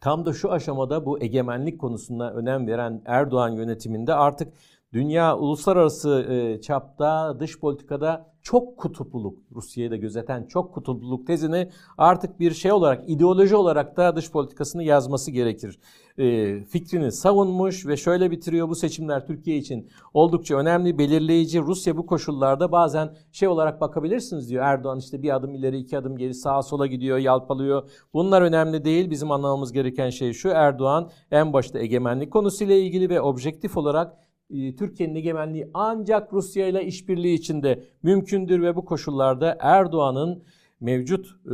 tam 0.00 0.26
da 0.26 0.32
şu 0.32 0.52
aşamada 0.52 1.06
bu 1.06 1.22
egemenlik 1.22 1.80
konusuna 1.80 2.30
önem 2.30 2.66
veren 2.66 3.02
Erdoğan 3.06 3.48
yönetiminde 3.48 4.14
artık 4.14 4.52
dünya 4.92 5.38
uluslararası 5.38 6.26
e, 6.30 6.60
çapta 6.60 7.40
dış 7.40 7.60
politikada 7.60 8.30
çok 8.42 8.78
kutupluluk, 8.78 9.38
Rusya'yı 9.54 9.90
da 9.90 9.96
gözeten 9.96 10.46
çok 10.46 10.74
kutupluluk 10.74 11.26
tezini 11.26 11.70
artık 11.98 12.40
bir 12.40 12.50
şey 12.50 12.72
olarak, 12.72 13.10
ideoloji 13.10 13.56
olarak 13.56 13.96
da 13.96 14.16
dış 14.16 14.30
politikasını 14.30 14.82
yazması 14.82 15.30
gerekir. 15.30 15.78
E, 16.18 16.60
fikrini 16.64 17.12
savunmuş 17.12 17.86
ve 17.86 17.96
şöyle 17.96 18.30
bitiriyor 18.30 18.68
bu 18.68 18.74
seçimler 18.74 19.26
Türkiye 19.26 19.56
için 19.56 19.88
oldukça 20.14 20.56
önemli, 20.56 20.98
belirleyici. 20.98 21.60
Rusya 21.60 21.96
bu 21.96 22.06
koşullarda 22.06 22.72
bazen 22.72 23.16
şey 23.32 23.48
olarak 23.48 23.80
bakabilirsiniz 23.80 24.50
diyor 24.50 24.64
Erdoğan 24.64 24.98
işte 24.98 25.22
bir 25.22 25.36
adım 25.36 25.54
ileri 25.54 25.78
iki 25.78 25.98
adım 25.98 26.16
geri 26.16 26.34
sağa 26.34 26.62
sola 26.62 26.86
gidiyor, 26.86 27.18
yalpalıyor. 27.18 27.90
Bunlar 28.14 28.42
önemli 28.42 28.84
değil. 28.84 29.10
Bizim 29.10 29.30
anlamamız 29.30 29.72
gereken 29.72 30.10
şey 30.10 30.32
şu 30.32 30.48
Erdoğan 30.48 31.10
en 31.30 31.52
başta 31.52 31.78
egemenlik 31.78 32.32
konusuyla 32.32 32.74
ilgili 32.74 33.10
ve 33.10 33.20
objektif 33.20 33.76
olarak 33.76 34.29
Türkiye'nin 34.78 35.14
egemenliği 35.14 35.70
ancak 35.74 36.32
Rusya 36.32 36.66
ile 36.66 36.84
işbirliği 36.84 37.34
içinde 37.34 37.84
mümkündür 38.02 38.62
ve 38.62 38.76
bu 38.76 38.84
koşullarda 38.84 39.56
Erdoğan'ın 39.60 40.42
mevcut 40.80 41.26
e, 41.46 41.50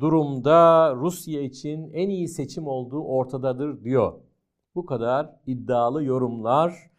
durumda 0.00 0.92
Rusya 0.96 1.40
için 1.40 1.90
en 1.92 2.08
iyi 2.08 2.28
seçim 2.28 2.66
olduğu 2.66 3.02
ortadadır 3.02 3.84
diyor. 3.84 4.12
Bu 4.74 4.86
kadar 4.86 5.30
iddialı 5.46 6.04
yorumlar 6.04 6.90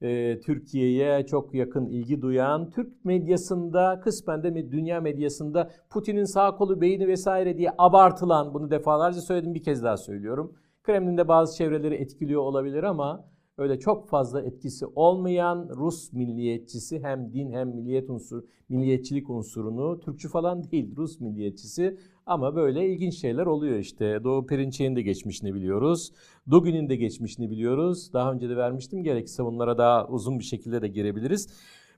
e, 0.00 0.40
Türkiye'ye 0.40 1.26
çok 1.26 1.54
yakın 1.54 1.86
ilgi 1.86 2.22
duyan, 2.22 2.70
Türk 2.70 3.04
medyasında 3.04 4.00
kısmen 4.00 4.42
de 4.42 4.72
dünya 4.72 5.00
medyasında 5.00 5.70
Putin'in 5.90 6.24
sağ 6.24 6.56
kolu 6.56 6.80
beyni 6.80 7.08
vesaire 7.08 7.58
diye 7.58 7.70
abartılan, 7.78 8.54
bunu 8.54 8.70
defalarca 8.70 9.20
söyledim 9.20 9.54
bir 9.54 9.62
kez 9.62 9.82
daha 9.82 9.96
söylüyorum. 9.96 10.52
Kremlin'de 10.82 11.28
bazı 11.28 11.56
çevreleri 11.56 11.94
etkiliyor 11.94 12.42
olabilir 12.42 12.82
ama 12.82 13.24
öyle 13.58 13.78
çok 13.78 14.08
fazla 14.08 14.42
etkisi 14.42 14.86
olmayan 14.86 15.68
Rus 15.76 16.12
milliyetçisi 16.12 17.02
hem 17.02 17.32
din 17.32 17.52
hem 17.52 17.68
milliyet 17.68 18.10
unsur, 18.10 18.42
milliyetçilik 18.68 19.30
unsurunu 19.30 20.00
Türkçü 20.00 20.28
falan 20.28 20.70
değil 20.70 20.96
Rus 20.96 21.20
milliyetçisi 21.20 21.98
ama 22.26 22.56
böyle 22.56 22.88
ilginç 22.88 23.14
şeyler 23.14 23.46
oluyor 23.46 23.78
işte. 23.78 24.24
Doğu 24.24 24.46
Perinçek'in 24.46 24.96
de 24.96 25.02
geçmişini 25.02 25.54
biliyoruz. 25.54 26.12
Dugün'ün 26.50 26.88
de 26.88 26.96
geçmişini 26.96 27.50
biliyoruz. 27.50 28.12
Daha 28.12 28.32
önce 28.32 28.48
de 28.48 28.56
vermiştim 28.56 29.02
gerekirse 29.02 29.44
bunlara 29.44 29.78
daha 29.78 30.08
uzun 30.08 30.38
bir 30.38 30.44
şekilde 30.44 30.82
de 30.82 30.88
girebiliriz. 30.88 31.48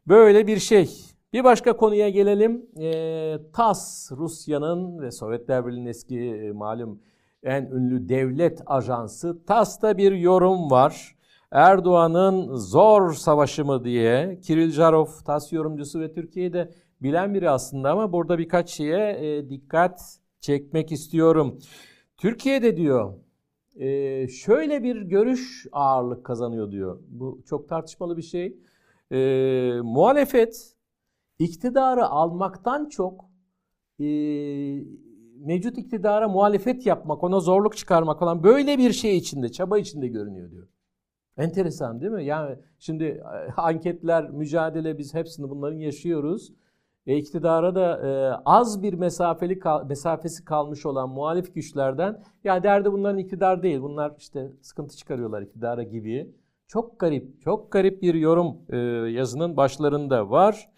Böyle 0.06 0.46
bir 0.46 0.58
şey. 0.58 0.90
Bir 1.32 1.44
başka 1.44 1.76
konuya 1.76 2.08
gelelim. 2.08 2.66
E, 2.80 3.38
TAS 3.52 4.12
Rusya'nın 4.12 4.98
ve 5.02 5.10
Sovyetler 5.10 5.66
Birliği'nin 5.66 5.86
eski 5.86 6.18
e, 6.18 6.52
malum 6.52 7.00
en 7.42 7.66
ünlü 7.66 8.08
devlet 8.08 8.62
ajansı 8.66 9.44
TAS'ta 9.46 9.98
bir 9.98 10.12
yorum 10.12 10.70
var. 10.70 11.17
Erdoğan'ın 11.50 12.54
zor 12.56 13.12
savaşı 13.12 13.64
mı 13.64 13.84
diye 13.84 14.40
Kiril 14.40 14.70
Jarov, 14.70 15.06
TAS 15.26 15.52
yorumcusu 15.52 16.00
ve 16.00 16.12
Türkiye'de 16.12 16.70
bilen 17.02 17.34
biri 17.34 17.50
aslında 17.50 17.90
ama 17.90 18.12
burada 18.12 18.38
birkaç 18.38 18.70
şeye 18.70 19.10
e, 19.10 19.50
dikkat 19.50 20.18
çekmek 20.40 20.92
istiyorum. 20.92 21.58
Türkiye'de 22.16 22.76
diyor 22.76 23.14
e, 23.76 24.28
şöyle 24.28 24.82
bir 24.82 25.02
görüş 25.02 25.66
ağırlık 25.72 26.24
kazanıyor 26.24 26.70
diyor. 26.70 27.00
Bu 27.08 27.42
çok 27.46 27.68
tartışmalı 27.68 28.16
bir 28.16 28.22
şey. 28.22 28.58
E, 29.12 29.18
muhalefet 29.82 30.76
iktidarı 31.38 32.06
almaktan 32.06 32.88
çok 32.88 33.24
e, 34.00 34.04
mevcut 35.36 35.78
iktidara 35.78 36.28
muhalefet 36.28 36.86
yapmak, 36.86 37.24
ona 37.24 37.40
zorluk 37.40 37.76
çıkarmak 37.76 38.18
falan 38.18 38.42
böyle 38.42 38.78
bir 38.78 38.92
şey 38.92 39.16
içinde, 39.16 39.52
çaba 39.52 39.78
içinde 39.78 40.08
görünüyor 40.08 40.50
diyor. 40.50 40.68
Enteresan 41.38 42.00
değil 42.00 42.12
mi? 42.12 42.24
Yani 42.24 42.56
şimdi 42.78 43.04
e, 43.04 43.52
anketler, 43.56 44.30
mücadele 44.30 44.98
biz 44.98 45.14
hepsini 45.14 45.50
bunların 45.50 45.76
yaşıyoruz. 45.76 46.52
E, 47.06 47.16
iktidara 47.16 47.74
da 47.74 48.08
e, 48.08 48.40
az 48.44 48.82
bir 48.82 48.94
mesafeli 48.94 49.58
kal, 49.58 49.86
mesafesi 49.86 50.44
kalmış 50.44 50.86
olan 50.86 51.08
muhalif 51.08 51.54
güçlerden 51.54 52.22
ya 52.44 52.62
derdi 52.62 52.92
bunların 52.92 53.18
iktidar 53.18 53.62
değil. 53.62 53.80
Bunlar 53.80 54.12
işte 54.18 54.52
sıkıntı 54.60 54.96
çıkarıyorlar 54.96 55.42
iktidara 55.42 55.82
gibi. 55.82 56.34
Çok 56.66 57.00
garip, 57.00 57.40
çok 57.40 57.72
garip 57.72 58.02
bir 58.02 58.14
yorum 58.14 58.56
e, 58.68 58.76
yazının 59.10 59.56
başlarında 59.56 60.30
var. 60.30 60.70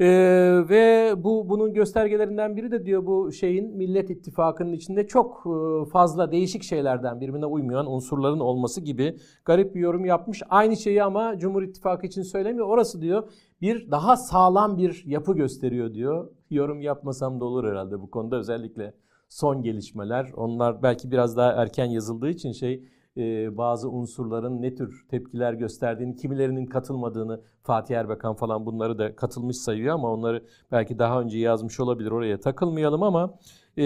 Ee, 0.00 0.64
ve 0.68 1.14
bu 1.16 1.48
bunun 1.48 1.74
göstergelerinden 1.74 2.56
biri 2.56 2.70
de 2.70 2.84
diyor 2.84 3.06
bu 3.06 3.32
şeyin 3.32 3.76
Millet 3.76 4.10
İttifakı'nın 4.10 4.72
içinde 4.72 5.06
çok 5.06 5.46
e, 5.46 5.90
fazla 5.90 6.32
değişik 6.32 6.62
şeylerden 6.62 7.20
birbirine 7.20 7.46
uymayan 7.46 7.92
unsurların 7.92 8.40
olması 8.40 8.80
gibi 8.80 9.16
garip 9.44 9.74
bir 9.74 9.80
yorum 9.80 10.04
yapmış. 10.04 10.42
Aynı 10.50 10.76
şeyi 10.76 11.02
ama 11.02 11.38
Cumhur 11.38 11.62
İttifakı 11.62 12.06
için 12.06 12.22
söylemiyor. 12.22 12.68
Orası 12.68 13.00
diyor 13.00 13.30
bir 13.60 13.90
daha 13.90 14.16
sağlam 14.16 14.76
bir 14.76 15.02
yapı 15.06 15.34
gösteriyor 15.34 15.94
diyor. 15.94 16.30
Yorum 16.50 16.80
yapmasam 16.80 17.40
da 17.40 17.44
olur 17.44 17.70
herhalde 17.70 18.00
bu 18.00 18.10
konuda 18.10 18.36
özellikle 18.36 18.94
son 19.28 19.62
gelişmeler. 19.62 20.32
Onlar 20.36 20.82
belki 20.82 21.10
biraz 21.10 21.36
daha 21.36 21.52
erken 21.52 21.86
yazıldığı 21.86 22.28
için 22.28 22.52
şey 22.52 22.84
e, 23.16 23.56
bazı 23.56 23.90
unsurların 23.90 24.62
ne 24.62 24.74
tür 24.74 25.06
tepkiler 25.10 25.52
gösterdiğini, 25.52 26.16
kimilerinin 26.16 26.66
katılmadığını 26.66 27.40
Fatih 27.62 27.96
Erbakan 27.96 28.34
falan 28.34 28.66
bunları 28.66 28.98
da 28.98 29.16
katılmış 29.16 29.56
sayıyor 29.56 29.94
ama 29.94 30.12
onları 30.12 30.44
belki 30.72 30.98
daha 30.98 31.20
önce 31.20 31.38
yazmış 31.38 31.80
olabilir 31.80 32.10
oraya 32.10 32.40
takılmayalım 32.40 33.02
ama 33.02 33.38
e, 33.76 33.84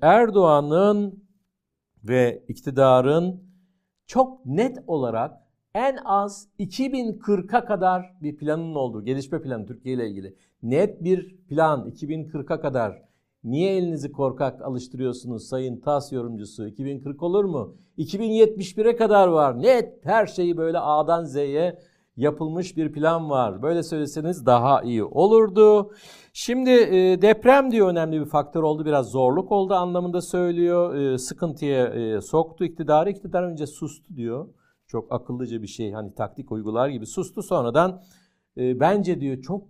Erdoğan'ın 0.00 1.24
ve 2.04 2.44
iktidarın 2.48 3.42
çok 4.06 4.46
net 4.46 4.78
olarak 4.86 5.44
en 5.74 5.96
az 6.04 6.48
2040'a 6.58 7.64
kadar 7.64 8.14
bir 8.22 8.36
planın 8.36 8.74
olduğu, 8.74 9.04
gelişme 9.04 9.42
planı 9.42 9.66
Türkiye 9.66 9.94
ile 9.94 10.08
ilgili 10.08 10.36
net 10.62 11.04
bir 11.04 11.36
plan 11.48 11.90
2040'a 11.90 12.60
kadar 12.60 13.02
Niye 13.44 13.76
elinizi 13.76 14.12
korkak 14.12 14.62
alıştırıyorsunuz 14.62 15.48
sayın 15.48 15.80
TAS 15.80 16.12
yorumcusu? 16.12 16.66
2040 16.66 17.22
olur 17.22 17.44
mu? 17.44 17.76
2071'e 17.98 18.96
kadar 18.96 19.28
var. 19.28 19.62
Net 19.62 20.06
her 20.06 20.26
şeyi 20.26 20.56
böyle 20.56 20.78
A'dan 20.78 21.24
Z'ye 21.24 21.78
yapılmış 22.16 22.76
bir 22.76 22.92
plan 22.92 23.30
var. 23.30 23.62
Böyle 23.62 23.82
söyleseniz 23.82 24.46
daha 24.46 24.82
iyi 24.82 25.04
olurdu. 25.04 25.92
Şimdi 26.32 26.70
e, 26.70 27.22
deprem 27.22 27.70
diyor 27.70 27.88
önemli 27.88 28.20
bir 28.20 28.26
faktör 28.26 28.62
oldu. 28.62 28.84
Biraz 28.84 29.10
zorluk 29.10 29.52
oldu 29.52 29.74
anlamında 29.74 30.20
söylüyor. 30.20 30.94
E, 30.94 31.18
sıkıntıya 31.18 31.86
e, 31.86 32.20
soktu 32.20 32.64
iktidarı. 32.64 33.10
İktidar 33.10 33.42
önce 33.42 33.66
sustu 33.66 34.16
diyor. 34.16 34.48
Çok 34.86 35.12
akıllıca 35.12 35.62
bir 35.62 35.66
şey. 35.66 35.92
Hani 35.92 36.14
taktik 36.14 36.52
uygular 36.52 36.88
gibi 36.88 37.06
sustu. 37.06 37.42
Sonradan 37.42 38.02
e, 38.56 38.80
bence 38.80 39.20
diyor 39.20 39.42
çok 39.42 39.62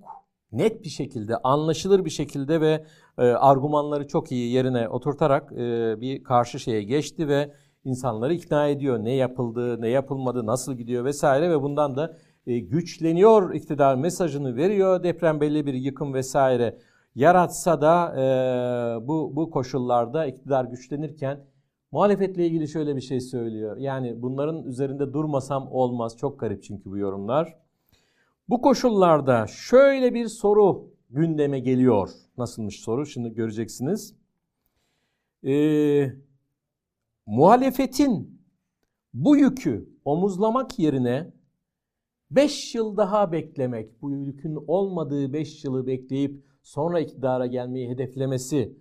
net 0.55 0.85
bir 0.85 0.89
şekilde, 0.89 1.37
anlaşılır 1.37 2.05
bir 2.05 2.11
şekilde 2.11 2.61
ve 2.61 2.85
e, 3.19 3.23
argümanları 3.23 4.09
çok 4.09 4.33
iyi 4.33 4.53
yerine 4.53 4.89
oturtarak 4.89 5.53
e, 5.53 6.01
bir 6.01 6.25
karşı 6.25 6.59
şeye 6.61 6.83
geçti 6.83 7.29
ve 7.29 7.55
insanları 7.85 8.35
ikna 8.35 8.69
ediyor. 8.69 9.05
Ne 9.05 9.15
yapıldı, 9.15 9.83
ne 9.83 9.89
yapılmadı, 9.89 10.47
nasıl 10.47 10.75
gidiyor 10.75 11.05
vesaire 11.05 11.51
ve 11.51 11.63
bundan 11.63 11.97
da 11.97 12.17
e, 12.47 12.59
güçleniyor 12.59 13.55
iktidar 13.55 13.95
mesajını 13.95 14.57
veriyor. 14.57 15.03
Deprem 15.03 15.41
belli 15.41 15.67
bir 15.67 15.75
yıkım 15.75 16.15
vesaire 16.15 16.79
yaratsa 17.15 17.81
da 17.81 18.15
e, 18.17 19.07
bu, 19.09 19.37
bu 19.37 19.51
koşullarda 19.51 20.27
iktidar 20.27 20.65
güçlenirken 20.65 21.45
muhalefetle 21.93 22.47
ilgili 22.47 22.69
şöyle 22.69 22.97
bir 22.97 23.01
şey 23.01 23.21
söylüyor. 23.21 23.77
Yani 23.77 24.23
bunların 24.23 24.63
üzerinde 24.63 25.13
durmasam 25.13 25.69
olmaz. 25.73 26.17
Çok 26.17 26.41
garip 26.41 26.63
çünkü 26.63 26.91
bu 26.91 26.99
yorumlar. 26.99 27.64
Bu 28.49 28.61
koşullarda 28.61 29.47
şöyle 29.47 30.15
bir 30.15 30.29
soru 30.29 30.91
gündeme 31.11 31.61
geliyor. 31.61 32.11
Nasılmış 32.39 32.81
soru? 32.81 33.07
Şimdi 33.07 33.35
göreceksiniz. 33.35 34.15
Ee, 35.47 36.13
muhalefetin 37.27 38.41
bu 39.15 39.37
yükü 39.37 39.89
omuzlamak 40.05 40.79
yerine 40.79 41.33
5 42.31 42.75
yıl 42.75 42.97
daha 42.97 43.33
beklemek, 43.33 44.03
bu 44.03 44.11
yükün 44.11 44.59
olmadığı 44.67 45.33
5 45.33 45.65
yılı 45.65 45.87
bekleyip 45.87 46.45
sonra 46.63 47.01
iktidara 47.01 47.47
gelmeyi 47.47 47.89
hedeflemesi 47.89 48.79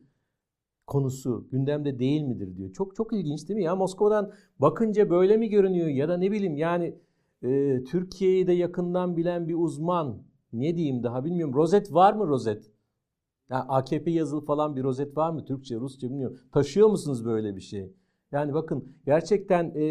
konusu 0.87 1.47
gündemde 1.51 1.99
değil 1.99 2.21
midir 2.21 2.57
diyor. 2.57 2.73
Çok 2.73 2.95
çok 2.95 3.13
ilginç 3.13 3.49
değil 3.49 3.57
mi 3.57 3.63
ya? 3.63 3.75
Moskova'dan 3.75 4.31
bakınca 4.59 5.09
böyle 5.09 5.37
mi 5.37 5.49
görünüyor 5.49 5.87
ya 5.87 6.09
da 6.09 6.17
ne 6.17 6.31
bileyim 6.31 6.55
yani 6.55 6.95
e, 7.43 7.83
Türkiye'yi 7.83 8.47
de 8.47 8.53
yakından 8.53 9.17
bilen 9.17 9.47
bir 9.47 9.55
uzman 9.55 10.23
ne 10.53 10.75
diyeyim 10.75 11.03
daha 11.03 11.25
bilmiyorum. 11.25 11.55
Rozet 11.55 11.93
var 11.93 12.13
mı 12.13 12.27
rozet? 12.27 12.71
Yani 13.49 13.63
AKP 13.67 14.11
yazılı 14.11 14.45
falan 14.45 14.75
bir 14.75 14.83
rozet 14.83 15.17
var 15.17 15.29
mı? 15.29 15.45
Türkçe, 15.45 15.75
Rusça 15.75 16.09
bilmiyorum. 16.09 16.37
Taşıyor 16.51 16.89
musunuz 16.89 17.25
böyle 17.25 17.55
bir 17.55 17.61
şey? 17.61 17.93
Yani 18.31 18.53
bakın 18.53 18.95
gerçekten 19.05 19.71
e, 19.75 19.81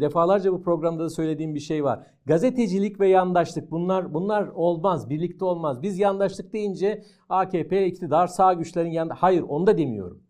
defalarca 0.00 0.52
bu 0.52 0.62
programda 0.62 1.04
da 1.04 1.10
söylediğim 1.10 1.54
bir 1.54 1.60
şey 1.60 1.84
var. 1.84 2.06
Gazetecilik 2.26 3.00
ve 3.00 3.08
yandaşlık 3.08 3.70
bunlar 3.70 4.14
bunlar 4.14 4.48
olmaz, 4.48 5.10
birlikte 5.10 5.44
olmaz. 5.44 5.82
Biz 5.82 5.98
yandaşlık 5.98 6.52
deyince 6.52 7.04
AKP 7.28 7.86
iktidar 7.86 8.26
sağ 8.26 8.52
güçlerin 8.52 8.90
yanında 8.90 9.14
hayır 9.18 9.42
onu 9.42 9.66
da 9.66 9.78
demiyorum. 9.78 10.22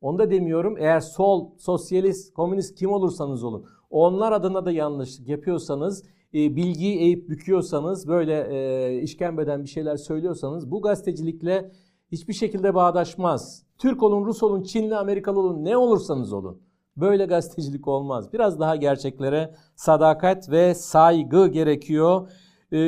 Onu 0.00 0.18
da 0.18 0.30
demiyorum. 0.30 0.76
Eğer 0.78 1.00
sol, 1.00 1.50
sosyalist, 1.58 2.34
komünist 2.34 2.78
kim 2.78 2.92
olursanız 2.92 3.44
olun. 3.44 3.66
Onlar 3.92 4.32
adına 4.32 4.64
da 4.64 4.72
yanlışlık 4.72 5.28
yapıyorsanız, 5.28 6.04
e, 6.34 6.56
bilgiyi 6.56 6.98
eğip 6.98 7.28
büküyorsanız, 7.28 8.08
böyle 8.08 8.46
e, 8.50 9.02
işkembeden 9.02 9.64
bir 9.64 9.68
şeyler 9.68 9.96
söylüyorsanız 9.96 10.70
bu 10.70 10.82
gazetecilikle 10.82 11.70
hiçbir 12.12 12.32
şekilde 12.32 12.74
bağdaşmaz. 12.74 13.66
Türk 13.78 14.02
olun, 14.02 14.24
Rus 14.24 14.42
olun, 14.42 14.62
Çinli, 14.62 14.96
Amerikalı 14.96 15.40
olun, 15.40 15.64
ne 15.64 15.76
olursanız 15.76 16.32
olun. 16.32 16.62
Böyle 16.96 17.26
gazetecilik 17.26 17.88
olmaz. 17.88 18.32
Biraz 18.32 18.60
daha 18.60 18.76
gerçeklere 18.76 19.54
sadakat 19.76 20.50
ve 20.50 20.74
saygı 20.74 21.48
gerekiyor. 21.48 22.28
Ee, 22.72 22.78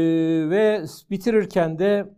ve 0.51 0.85
bitirirken 1.11 1.79
de 1.79 2.15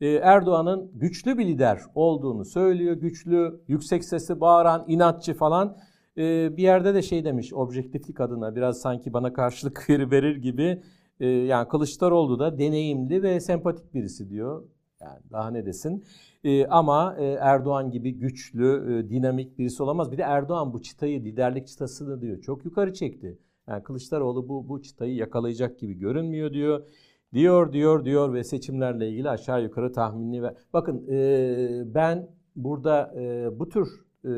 e, 0.00 0.08
Erdoğan'ın 0.08 0.90
güçlü 0.94 1.38
bir 1.38 1.46
lider 1.46 1.80
olduğunu 1.94 2.44
söylüyor. 2.44 2.96
Güçlü, 2.96 3.60
yüksek 3.68 4.04
sesi 4.04 4.40
bağıran, 4.40 4.84
inatçı 4.88 5.34
falan. 5.34 5.76
Ee, 6.18 6.56
bir 6.56 6.62
yerde 6.62 6.94
de 6.94 7.02
şey 7.02 7.24
demiş 7.24 7.52
objektiflik 7.52 8.20
adına 8.20 8.56
biraz 8.56 8.80
sanki 8.80 9.12
bana 9.12 9.32
karşılık 9.32 9.90
verir 9.90 10.36
gibi. 10.36 10.82
Ee, 11.20 11.26
yani 11.26 11.68
Kılıçdaroğlu 11.68 12.38
da 12.38 12.58
deneyimli 12.58 13.22
ve 13.22 13.40
sempatik 13.40 13.94
birisi 13.94 14.30
diyor. 14.30 14.64
Yani 15.02 15.20
daha 15.30 15.50
ne 15.50 15.66
desin. 15.66 16.04
E, 16.44 16.66
ama 16.66 17.16
e, 17.18 17.24
Erdoğan 17.24 17.90
gibi 17.90 18.12
güçlü, 18.18 18.98
e, 18.98 19.10
dinamik 19.10 19.58
birisi 19.58 19.82
olamaz. 19.82 20.12
Bir 20.12 20.18
de 20.18 20.22
Erdoğan 20.22 20.72
bu 20.72 20.82
çıtayı, 20.82 21.24
liderlik 21.24 21.68
çıtasını 21.68 22.20
diyor 22.20 22.40
çok 22.40 22.64
yukarı 22.64 22.92
çekti. 22.94 23.38
Yani 23.66 23.82
Kılıçdaroğlu 23.82 24.48
bu, 24.48 24.68
bu 24.68 24.82
çıtayı 24.82 25.14
yakalayacak 25.14 25.78
gibi 25.78 25.94
görünmüyor 25.94 26.52
diyor. 26.52 26.88
Diyor, 27.34 27.72
diyor, 27.72 28.04
diyor 28.04 28.34
ve 28.34 28.44
seçimlerle 28.44 29.08
ilgili 29.08 29.30
aşağı 29.30 29.62
yukarı 29.62 29.92
tahminli 29.92 30.42
ve 30.42 30.54
bakın 30.72 31.06
e, 31.08 31.94
ben 31.94 32.28
burada 32.56 33.14
e, 33.16 33.50
bu 33.58 33.68
tür 33.68 33.88
e, 34.24 34.28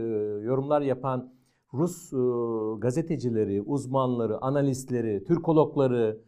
yorumlar 0.44 0.80
yapan 0.80 1.33
Rus 1.74 2.12
e, 2.12 2.16
gazetecileri, 2.80 3.62
uzmanları, 3.62 4.44
analistleri, 4.44 5.24
Türkologları 5.24 6.20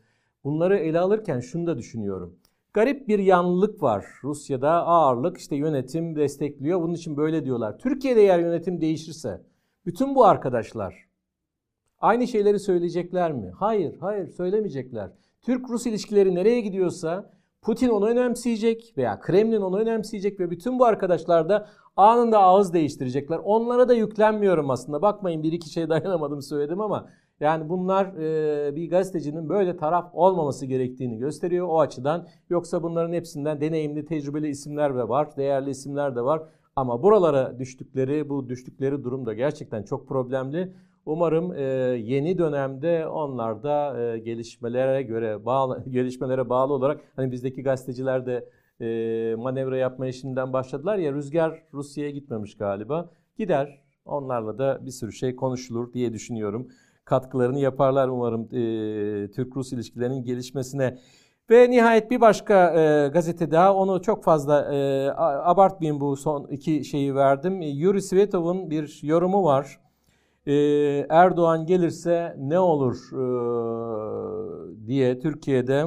bunları 0.45 0.77
ele 0.77 0.99
alırken 0.99 1.41
şunu 1.41 1.67
da 1.67 1.79
düşünüyorum. 1.79 2.37
Garip 2.73 3.09
bir 3.09 3.19
yanlılık 3.19 3.83
var. 3.83 4.07
Rusya'da 4.25 4.71
ağırlık 4.71 5.39
işte 5.39 5.57
yönetim 5.57 6.17
destekliyor. 6.17 6.83
Bunun 6.83 6.95
için 6.95 7.17
böyle 7.17 7.45
diyorlar. 7.45 7.79
Türkiye'de 7.79 8.21
eğer 8.21 8.39
yönetim 8.39 8.81
değişirse 8.81 9.43
bütün 9.87 10.15
bu 10.15 10.25
arkadaşlar 10.25 11.07
aynı 12.01 12.27
şeyleri 12.27 12.59
söyleyecekler 12.59 13.33
mi? 13.33 13.53
Hayır, 13.57 13.97
hayır 14.01 14.29
söylemeyecekler. 14.29 15.11
Türk-Rus 15.43 15.87
ilişkileri 15.87 16.35
nereye 16.35 16.61
gidiyorsa 16.61 17.31
Putin 17.63 17.89
onu 17.89 18.09
önemseyecek 18.09 18.95
veya 18.97 19.21
Kremlin 19.21 19.61
onu 19.61 19.79
önemseyecek 19.79 20.41
ve 20.41 20.51
bütün 20.51 20.79
bu 20.79 20.85
arkadaşlar 20.85 21.49
da 21.49 21.69
anında 21.97 22.39
ağız 22.39 22.73
değiştirecekler. 22.73 23.41
Onlara 23.45 23.89
da 23.89 23.95
yüklenmiyorum 23.95 24.71
aslında. 24.71 25.03
Bakmayın 25.03 25.43
bir 25.43 25.53
iki 25.53 25.71
şey 25.71 25.89
dayanamadım 25.89 26.43
söyledim 26.43 26.81
ama 26.81 27.09
yani 27.41 27.69
bunlar 27.69 28.07
e, 28.07 28.77
bir 28.77 28.91
gazetecinin 28.91 29.49
böyle 29.49 29.77
taraf 29.77 30.11
olmaması 30.13 30.67
gerektiğini 30.67 31.19
gösteriyor 31.19 31.67
o 31.69 31.81
açıdan. 31.81 32.27
Yoksa 32.51 32.83
bunların 32.83 33.13
hepsinden 33.13 33.61
deneyimli, 33.61 34.07
tecrübeli 34.07 34.49
isimler 34.49 34.97
de 34.97 35.09
var, 35.09 35.37
değerli 35.37 35.71
isimler 35.71 36.17
de 36.17 36.23
var. 36.23 36.43
Ama 36.77 37.03
buralara 37.03 37.59
düştükleri, 37.59 38.29
bu 38.29 38.49
düştükleri 38.49 39.05
durum 39.05 39.27
da 39.27 39.35
gerçekten 39.35 39.83
çok 39.83 40.09
problemli. 40.09 40.73
Umarım 41.07 41.53
e, 41.53 41.63
yeni 42.03 42.39
dönemde 42.39 43.09
onlar 43.09 43.63
da 43.63 44.01
e, 44.01 44.19
gelişmelere 44.19 45.03
göre 45.03 45.45
bağlı 45.47 45.85
gelişmelere 45.91 46.49
bağlı 46.49 46.73
olarak 46.73 47.01
hani 47.17 47.33
bizdeki 47.33 47.63
gazeteciler 47.63 48.27
de 48.27 48.49
e, 48.81 49.35
manevra 49.39 49.77
yapmaya 49.77 50.13
şimdiden 50.13 50.53
başladılar 50.53 50.99
ya 50.99 51.13
rüzgar 51.13 51.63
Rusya'ya 51.73 52.11
gitmemiş 52.11 52.57
galiba. 52.57 53.11
Gider. 53.39 53.83
Onlarla 54.05 54.59
da 54.59 54.87
bir 54.87 54.91
sürü 54.91 55.13
şey 55.13 55.37
konuşulur 55.37 55.93
diye 55.93 56.13
düşünüyorum 56.13 56.69
katkılarını 57.07 57.59
yaparlar 57.59 58.09
umarım 58.09 58.43
e, 58.43 59.31
Türk-Rus 59.31 59.73
ilişkilerinin 59.73 60.25
gelişmesine. 60.25 60.99
Ve 61.51 61.71
nihayet 61.71 62.11
bir 62.11 62.21
başka 62.21 62.81
e, 62.81 63.09
gazete 63.09 63.51
daha 63.51 63.75
onu 63.75 64.03
çok 64.03 64.25
fazla 64.25 64.75
e, 64.75 65.11
abartmayayım 65.19 66.01
bu 66.01 66.17
son 66.17 66.47
iki 66.51 66.85
şeyi 66.85 67.15
verdim. 67.15 67.61
Yuri 67.63 68.03
Svetov'un 68.03 68.71
bir 68.71 69.01
yorumu 69.03 69.45
var. 69.45 69.81
E, 70.47 70.55
Erdoğan 71.09 71.67
gelirse 71.67 72.37
ne 72.39 72.59
olur 72.59 72.97
e, 73.13 73.27
diye 74.87 75.19
Türkiye'de 75.19 75.87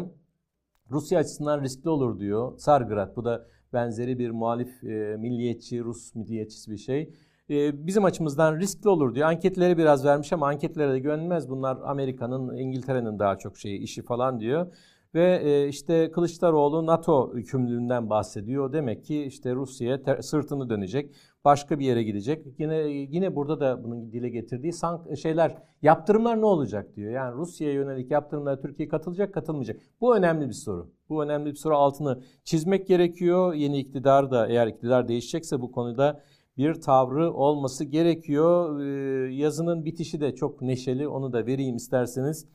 Rusya 0.92 1.20
açısından 1.20 1.62
riskli 1.62 1.90
olur 1.90 2.20
diyor. 2.20 2.58
Sargrad 2.58 3.16
bu 3.16 3.26
da 3.26 3.48
benzeri 3.74 4.20
bir 4.20 4.30
muhalif 4.30 4.84
e, 4.84 5.18
milliyetçi, 5.18 5.84
Rus 5.84 6.16
milliyetçisi 6.16 6.72
bir 6.72 6.78
şey. 6.78 7.14
Ee, 7.50 7.88
bizim 7.88 8.06
açımızdan 8.06 8.60
riskli 8.60 8.90
olur 8.90 9.16
diyor. 9.16 9.28
Anketleri 9.28 9.78
biraz 9.78 10.06
vermiş 10.06 10.34
ama 10.34 10.48
anketlere 10.48 10.94
de 10.94 11.00
güvenilmez. 11.00 11.50
Bunlar 11.50 11.78
Amerika'nın, 11.84 12.58
İngiltere'nin 12.58 13.20
daha 13.20 13.38
çok 13.38 13.58
şeyi, 13.58 13.80
işi 13.80 14.02
falan 14.02 14.40
diyor. 14.40 14.76
Ve 15.16 15.42
e, 15.44 15.68
işte 15.68 16.12
Kılıçdaroğlu 16.12 16.86
NATO 16.86 17.34
hükümlülüğünden 17.34 18.10
bahsediyor. 18.10 18.74
Demek 18.74 19.06
ki 19.06 19.24
işte 19.24 19.56
Rusya'ya 19.56 20.22
sırtını 20.22 20.70
dönecek. 20.70 21.16
Başka 21.46 21.80
bir 21.80 21.86
yere 21.86 22.04
gidecek. 22.04 22.46
Yine 22.60 22.78
yine 22.90 23.36
burada 23.36 23.60
da 23.60 23.84
bunun 23.84 24.12
dile 24.12 24.30
getirdiği 24.30 24.74
sank 24.74 25.18
şeyler, 25.18 25.58
yaptırımlar 25.82 26.42
ne 26.42 26.46
olacak 26.46 26.96
diyor. 26.96 27.12
Yani 27.12 27.36
Rusya'ya 27.36 27.74
yönelik 27.74 28.12
yaptırımlara 28.12 28.60
Türkiye 28.60 28.88
katılacak, 28.88 29.34
katılmayacak. 29.34 29.82
Bu 30.02 30.16
önemli 30.16 30.48
bir 30.48 30.54
soru. 30.54 30.92
Bu 31.10 31.24
önemli 31.24 31.52
bir 31.52 31.56
soru 31.56 31.76
altını 31.76 32.22
çizmek 32.44 32.88
gerekiyor. 32.88 33.54
Yeni 33.54 33.80
iktidar 33.80 34.32
da 34.32 34.48
eğer 34.48 34.68
iktidar 34.68 35.08
değişecekse 35.08 35.62
bu 35.62 35.72
konuda 35.72 36.24
bir 36.58 36.74
tavrı 36.74 37.34
olması 37.34 37.86
gerekiyor. 37.86 38.80
Ee, 38.80 39.34
yazının 39.34 39.86
bitişi 39.86 40.22
de 40.22 40.36
çok 40.36 40.62
neşeli. 40.62 41.08
Onu 41.08 41.34
da 41.34 41.46
vereyim 41.46 41.76
isterseniz. 41.76 42.48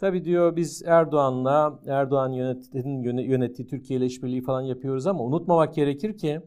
Tabii 0.00 0.24
diyor 0.24 0.56
biz 0.56 0.82
Erdoğan'la, 0.86 1.80
Erdoğan 1.86 2.32
yönettiği, 2.32 2.84
yönettiği 3.04 3.68
Türkiye 3.68 3.98
ile 3.98 4.06
işbirliği 4.06 4.42
falan 4.42 4.60
yapıyoruz 4.60 5.06
ama 5.06 5.24
unutmamak 5.24 5.74
gerekir 5.74 6.18
ki 6.18 6.40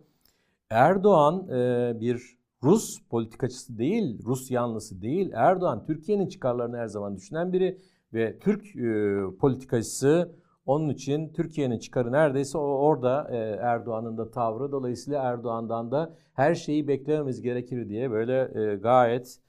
Erdoğan 0.69 1.47
e, 1.49 1.93
bir 1.99 2.37
Rus 2.63 2.99
politikacısı 3.09 3.77
değil, 3.77 4.23
Rus 4.25 4.51
yanlısı 4.51 5.01
değil. 5.01 5.31
Erdoğan 5.33 5.85
Türkiye'nin 5.85 6.27
çıkarlarını 6.27 6.77
her 6.77 6.87
zaman 6.87 7.15
düşünen 7.15 7.53
biri 7.53 7.81
ve 8.13 8.39
Türk 8.39 8.75
e, 8.75 9.37
politikacısı 9.39 10.35
onun 10.65 10.89
için 10.89 11.33
Türkiye'nin 11.33 11.79
çıkarı 11.79 12.11
neredeyse 12.11 12.57
orada 12.57 13.27
e, 13.31 13.37
Erdoğan'ın 13.61 14.17
da 14.17 14.31
tavrı. 14.31 14.71
Dolayısıyla 14.71 15.23
Erdoğan'dan 15.23 15.91
da 15.91 16.15
her 16.33 16.55
şeyi 16.55 16.87
beklememiz 16.87 17.41
gerekir 17.41 17.89
diye 17.89 18.11
böyle 18.11 18.51
e, 18.55 18.75
gayet 18.75 19.39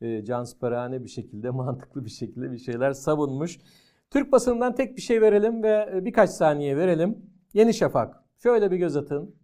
e, 0.00 0.24
cansperane 0.24 1.04
bir 1.04 1.08
şekilde, 1.08 1.50
mantıklı 1.50 2.04
bir 2.04 2.10
şekilde 2.10 2.52
bir 2.52 2.58
şeyler 2.58 2.92
savunmuş. 2.92 3.58
Türk 4.10 4.32
basınından 4.32 4.74
tek 4.74 4.96
bir 4.96 5.02
şey 5.02 5.20
verelim 5.20 5.62
ve 5.62 6.00
birkaç 6.04 6.30
saniye 6.30 6.76
verelim. 6.76 7.18
Yeni 7.54 7.74
Şafak. 7.74 8.24
Şöyle 8.42 8.70
bir 8.70 8.76
göz 8.76 8.96
atın. 8.96 9.34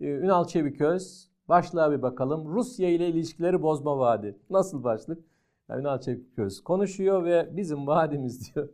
Ünal 0.00 0.46
Çeviköz. 0.46 1.30
Başlığa 1.48 1.92
bir 1.92 2.02
bakalım. 2.02 2.54
Rusya 2.54 2.88
ile 2.88 3.08
ilişkileri 3.08 3.62
bozma 3.62 3.98
vaadi. 3.98 4.38
Nasıl 4.50 4.84
başlık? 4.84 5.24
Ünal 5.70 6.00
Çevikköz 6.00 6.60
konuşuyor 6.60 7.24
ve 7.24 7.48
bizim 7.56 7.86
vaadimiz 7.86 8.54
diyor 8.54 8.68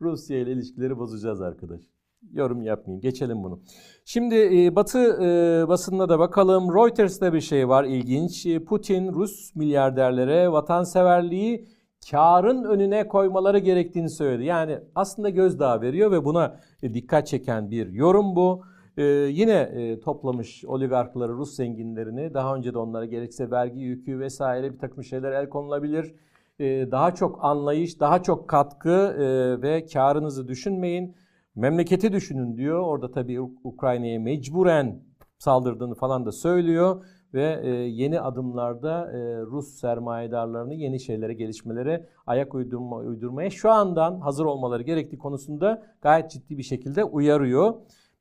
Rusya 0.00 0.38
ile 0.38 0.52
ilişkileri 0.52 0.98
bozacağız 0.98 1.40
arkadaş. 1.40 1.82
Yorum 2.30 2.62
yapmayayım. 2.62 3.00
Geçelim 3.00 3.42
bunu. 3.42 3.60
Şimdi 4.04 4.34
e, 4.34 4.76
Batı 4.76 4.98
e, 4.98 5.68
basınına 5.68 6.08
da 6.08 6.18
bakalım. 6.18 6.74
Reuters'ta 6.74 7.32
bir 7.32 7.40
şey 7.40 7.68
var 7.68 7.84
ilginç. 7.84 8.46
E, 8.46 8.64
Putin 8.64 9.12
Rus 9.12 9.56
milyarderlere 9.56 10.52
vatanseverliği 10.52 11.68
karın 12.10 12.64
önüne 12.64 13.08
koymaları 13.08 13.58
gerektiğini 13.58 14.10
söyledi. 14.10 14.44
Yani 14.44 14.78
aslında 14.94 15.30
gözdağı 15.30 15.80
veriyor 15.80 16.10
ve 16.10 16.24
buna 16.24 16.60
dikkat 16.82 17.26
çeken 17.26 17.70
bir 17.70 17.92
yorum 17.92 18.36
bu. 18.36 18.62
Ee, 18.96 19.02
yine 19.30 19.52
e, 19.52 20.00
toplamış 20.00 20.64
oligarkları, 20.64 21.32
Rus 21.32 21.56
zenginlerini 21.56 22.34
daha 22.34 22.56
önce 22.56 22.74
de 22.74 22.78
onlara 22.78 23.04
gerekse 23.04 23.50
vergi 23.50 23.80
yükü 23.80 24.18
vesaire 24.18 24.72
bir 24.72 24.78
takım 24.78 25.04
şeyler 25.04 25.32
el 25.32 25.48
konulabilir. 25.48 26.14
Ee, 26.58 26.88
daha 26.90 27.14
çok 27.14 27.44
anlayış, 27.44 28.00
daha 28.00 28.22
çok 28.22 28.48
katkı 28.48 28.90
e, 28.90 29.62
ve 29.62 29.86
karınızı 29.86 30.48
düşünmeyin. 30.48 31.16
Memleketi 31.54 32.12
düşünün 32.12 32.56
diyor. 32.56 32.80
Orada 32.80 33.10
tabii 33.10 33.40
Ukrayna'ya 33.40 34.20
mecburen 34.20 35.02
saldırdığını 35.38 35.94
falan 35.94 36.26
da 36.26 36.32
söylüyor 36.32 37.04
ve 37.34 37.60
e, 37.62 37.68
yeni 37.70 38.20
adımlarda 38.20 39.12
e, 39.12 39.40
Rus 39.40 39.68
sermayedarlarını 39.68 40.74
yeni 40.74 41.00
şeylere, 41.00 41.34
gelişmelere 41.34 42.08
ayak 42.26 42.54
uydurma, 42.54 42.96
uydurmaya 42.96 43.50
şu 43.50 43.70
andan 43.70 44.20
hazır 44.20 44.44
olmaları 44.44 44.82
gerektiği 44.82 45.18
konusunda 45.18 45.82
gayet 46.02 46.30
ciddi 46.30 46.58
bir 46.58 46.62
şekilde 46.62 47.04
uyarıyor. 47.04 47.74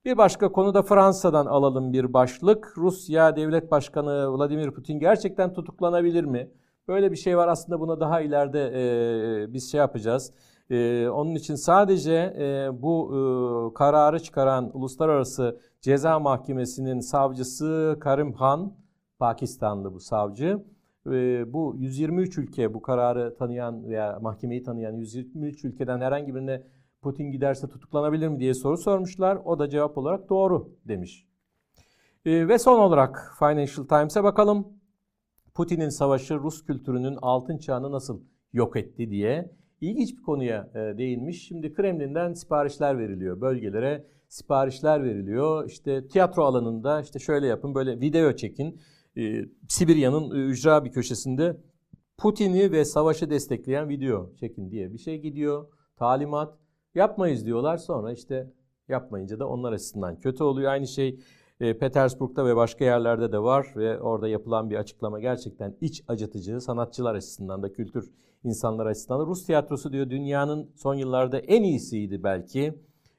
Bir 0.06 0.18
başka 0.18 0.52
konu 0.52 0.74
da 0.74 0.84
Fransa'dan 0.84 1.46
alalım 1.46 1.94
bir 1.94 2.14
başlık. 2.14 2.74
Rusya 2.78 3.36
Devlet 3.36 3.72
Başkanı 3.72 4.38
Vladimir 4.38 4.72
Putin 4.72 5.00
gerçekten 5.00 5.54
tutuklanabilir 5.54 6.24
mi? 6.24 6.52
Böyle 6.88 7.12
bir 7.12 7.18
şey 7.18 7.38
var 7.38 7.48
aslında 7.48 7.80
buna 7.80 8.00
daha 8.00 8.22
ileride 8.22 8.72
e, 8.76 9.54
biz 9.54 9.72
şey 9.72 9.78
yapacağız. 9.78 10.34
E, 10.72 11.10
onun 11.10 11.36
için 11.36 11.56
sadece 11.56 12.14
e, 12.14 12.82
bu 12.82 13.12
e, 13.12 13.74
kararı 13.74 14.20
çıkaran 14.20 14.78
Uluslararası 14.78 15.60
Ceza 15.82 16.20
Mahkemesi'nin 16.20 17.00
savcısı 17.00 17.98
Karim 18.00 18.34
Han, 18.34 18.74
Pakistanlı 19.20 19.94
bu 19.94 20.00
savcı. 20.00 20.64
E, 21.08 21.54
bu 21.54 21.76
123 21.78 22.38
ülke 22.38 22.74
bu 22.74 22.82
kararı 22.82 23.36
tanıyan 23.36 23.90
veya 23.90 24.20
mahkemeyi 24.22 24.64
tanıyan 24.64 24.94
123 24.94 25.66
ülkeden 25.66 26.02
herhangi 26.02 26.36
birine 26.36 26.64
Putin 27.02 27.32
giderse 27.32 27.68
tutuklanabilir 27.68 28.28
mi 28.28 28.40
diye 28.40 28.54
soru 28.54 28.78
sormuşlar. 28.78 29.40
O 29.46 29.60
da 29.60 29.70
cevap 29.70 29.98
olarak 29.98 30.30
doğru 30.30 30.70
demiş. 30.88 31.28
E, 32.26 32.48
ve 32.48 32.60
son 32.60 32.80
olarak 32.80 33.36
Financial 33.40 33.88
Times'e 33.88 34.24
bakalım. 34.24 34.68
Putin'in 35.54 35.90
savaşı 35.90 36.40
Rus 36.40 36.66
kültürünün 36.66 37.18
altın 37.22 37.58
çağını 37.58 37.92
nasıl 37.92 38.22
yok 38.54 38.76
etti 38.76 39.12
diye 39.12 39.61
ilginç 39.82 40.18
bir 40.18 40.22
konuya 40.22 40.70
e, 40.76 40.98
değinmiş. 40.98 41.48
Şimdi 41.48 41.74
Kremlin'den 41.74 42.34
siparişler 42.34 42.98
veriliyor 42.98 43.42
bölgelere 43.42 44.06
siparişler 44.32 45.04
veriliyor. 45.04 45.66
İşte 45.70 46.08
tiyatro 46.08 46.44
alanında 46.44 47.02
işte 47.02 47.20
şöyle 47.20 47.48
yapın 47.48 47.76
böyle 47.76 48.00
video 48.00 48.36
çekin. 48.36 48.80
Ee, 49.18 49.46
Sibirya'nın 49.68 50.32
e, 50.32 50.50
ücra 50.50 50.86
bir 50.86 50.92
köşesinde 50.92 51.58
Putin'i 52.18 52.72
ve 52.72 52.86
savaşı 52.86 53.30
destekleyen 53.30 53.90
video 53.90 54.36
çekin 54.36 54.72
diye 54.72 54.94
bir 54.94 54.98
şey 54.98 55.22
gidiyor. 55.22 55.68
Talimat 55.98 56.58
yapmayız 56.96 57.46
diyorlar 57.46 57.78
sonra 57.78 58.12
işte 58.12 58.54
yapmayınca 58.88 59.40
da 59.40 59.48
onlar 59.48 59.74
açısından 59.74 60.20
kötü 60.20 60.44
oluyor. 60.44 60.72
Aynı 60.72 60.88
şey 60.88 61.20
e, 61.60 61.78
Petersburg'da 61.78 62.46
ve 62.46 62.56
başka 62.56 62.86
yerlerde 62.86 63.32
de 63.32 63.40
var 63.40 63.68
ve 63.76 64.02
orada 64.02 64.28
yapılan 64.28 64.70
bir 64.70 64.76
açıklama 64.76 65.20
gerçekten 65.20 65.78
iç 65.82 66.04
acıtıcı. 66.08 66.62
Sanatçılar 66.62 67.16
açısından 67.16 67.64
da 67.64 67.74
kültür 67.74 68.12
insanlar 68.44 68.86
açısından 68.86 69.20
da. 69.20 69.26
Rus 69.26 69.46
tiyatrosu 69.46 69.94
diyor 69.94 70.10
dünyanın 70.10 70.72
son 70.76 70.96
yıllarda 70.96 71.40
en 71.40 71.64
iyisiydi 71.64 72.24
belki. 72.24 72.74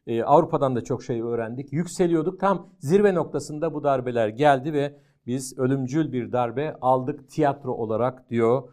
Ee, 0.06 0.22
Avrupa'dan 0.22 0.76
da 0.76 0.84
çok 0.84 1.02
şey 1.02 1.22
öğrendik. 1.22 1.72
Yükseliyorduk. 1.72 2.40
Tam 2.40 2.68
zirve 2.78 3.14
noktasında 3.14 3.74
bu 3.74 3.84
darbeler 3.84 4.28
geldi 4.28 4.72
ve 4.72 4.96
biz 5.26 5.58
ölümcül 5.58 6.12
bir 6.12 6.32
darbe 6.32 6.76
aldık 6.80 7.30
tiyatro 7.30 7.72
olarak 7.72 8.30
diyor. 8.30 8.72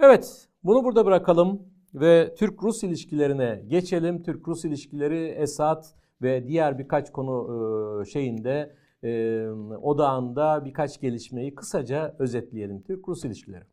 Evet 0.00 0.48
bunu 0.64 0.84
burada 0.84 1.06
bırakalım 1.06 1.62
ve 1.94 2.34
Türk-Rus 2.38 2.82
ilişkilerine 2.82 3.64
geçelim. 3.68 4.22
Türk-Rus 4.22 4.64
ilişkileri 4.64 5.26
Esad 5.26 5.84
ve 6.22 6.48
diğer 6.48 6.78
birkaç 6.78 7.12
konu 7.12 7.48
e, 8.02 8.04
şeyinde 8.04 8.74
e, 9.04 9.46
odağında 9.82 10.64
birkaç 10.64 11.00
gelişmeyi 11.00 11.54
kısaca 11.54 12.16
özetleyelim. 12.18 12.82
Türk-Rus 12.82 13.24
ilişkileri. 13.24 13.64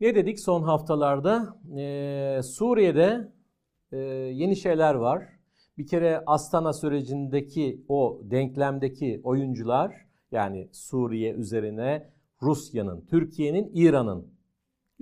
Ne 0.00 0.14
dedik 0.14 0.40
son 0.40 0.62
haftalarda? 0.62 1.56
Ee, 1.76 2.40
Suriye'de 2.42 3.32
e, 3.92 3.98
yeni 4.32 4.56
şeyler 4.56 4.94
var. 4.94 5.28
Bir 5.78 5.86
kere 5.86 6.22
Astana 6.26 6.72
sürecindeki 6.72 7.84
o 7.88 8.20
denklemdeki 8.22 9.20
oyuncular 9.24 10.06
yani 10.32 10.68
Suriye 10.72 11.32
üzerine 11.32 12.10
Rusya'nın, 12.42 13.06
Türkiye'nin, 13.06 13.70
İran'ın 13.74 14.26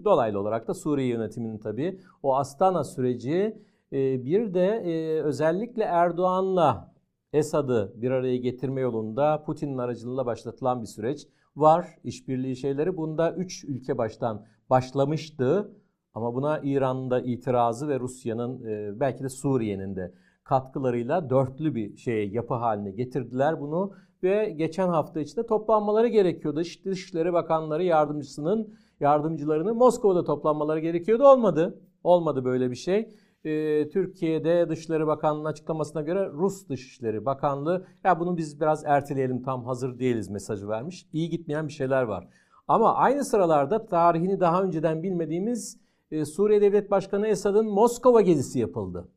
dolaylı 0.04 0.40
olarak 0.40 0.68
da 0.68 0.74
Suriye 0.74 1.08
yönetiminin 1.08 1.58
tabii 1.58 2.00
o 2.22 2.36
Astana 2.36 2.84
süreci 2.84 3.62
e, 3.92 4.24
bir 4.24 4.54
de 4.54 4.66
e, 4.66 5.22
özellikle 5.22 5.82
Erdoğan'la 5.82 6.94
Esad'ı 7.32 7.92
bir 7.96 8.10
araya 8.10 8.36
getirme 8.36 8.80
yolunda 8.80 9.42
Putin'in 9.42 9.78
aracılığıyla 9.78 10.26
başlatılan 10.26 10.82
bir 10.82 10.86
süreç 10.86 11.28
var. 11.56 11.98
işbirliği 12.04 12.56
şeyleri. 12.56 12.96
Bunda 12.96 13.32
üç 13.32 13.64
ülke 13.64 13.98
baştan 13.98 14.46
başlamıştı. 14.70 15.72
Ama 16.14 16.34
buna 16.34 16.60
İran'ın 16.62 17.10
da 17.10 17.20
itirazı 17.20 17.88
ve 17.88 18.00
Rusya'nın 18.00 18.64
e, 18.64 19.00
belki 19.00 19.24
de 19.24 19.28
Suriye'nin 19.28 19.96
de 19.96 20.14
katkılarıyla 20.44 21.30
dörtlü 21.30 21.74
bir 21.74 21.96
şey 21.96 22.30
yapı 22.30 22.54
haline 22.54 22.90
getirdiler 22.90 23.60
bunu 23.60 23.92
ve 24.22 24.54
geçen 24.56 24.88
hafta 24.88 25.20
içinde 25.20 25.46
toplanmaları 25.46 26.08
gerekiyordu. 26.08 26.62
Dışişleri 26.84 27.32
Bakanları 27.32 27.84
yardımcısının 27.84 28.74
yardımcılarının 29.00 29.76
Moskova'da 29.76 30.24
toplanmaları 30.24 30.80
gerekiyordu. 30.80 31.24
Olmadı. 31.24 31.80
Olmadı 32.04 32.44
böyle 32.44 32.70
bir 32.70 32.76
şey. 32.76 33.08
Ee, 33.44 33.88
Türkiye'de 33.88 34.68
Dışişleri 34.68 35.06
Bakanlığı'nın 35.06 35.44
açıklamasına 35.44 36.02
göre 36.02 36.28
Rus 36.32 36.68
Dışişleri 36.68 37.26
Bakanlığı 37.26 37.86
ya 38.04 38.20
bunu 38.20 38.36
biz 38.36 38.60
biraz 38.60 38.84
erteleyelim 38.84 39.42
tam 39.42 39.64
hazır 39.64 39.98
değiliz 39.98 40.30
mesajı 40.30 40.68
vermiş. 40.68 41.06
İyi 41.12 41.30
gitmeyen 41.30 41.68
bir 41.68 41.72
şeyler 41.72 42.02
var. 42.02 42.28
Ama 42.68 42.94
aynı 42.94 43.24
sıralarda 43.24 43.86
tarihini 43.86 44.40
daha 44.40 44.62
önceden 44.62 45.02
bilmediğimiz 45.02 45.80
e, 46.10 46.24
Suriye 46.24 46.60
Devlet 46.60 46.90
Başkanı 46.90 47.26
Esad'ın 47.26 47.68
Moskova 47.68 48.20
gezisi 48.20 48.58
yapıldı. 48.58 49.08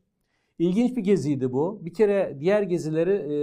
İlginç 0.58 0.96
bir 0.96 1.02
geziydi 1.02 1.52
bu. 1.52 1.80
Bir 1.84 1.94
kere 1.94 2.36
diğer 2.40 2.62
gezileri 2.62 3.32
e, 3.32 3.34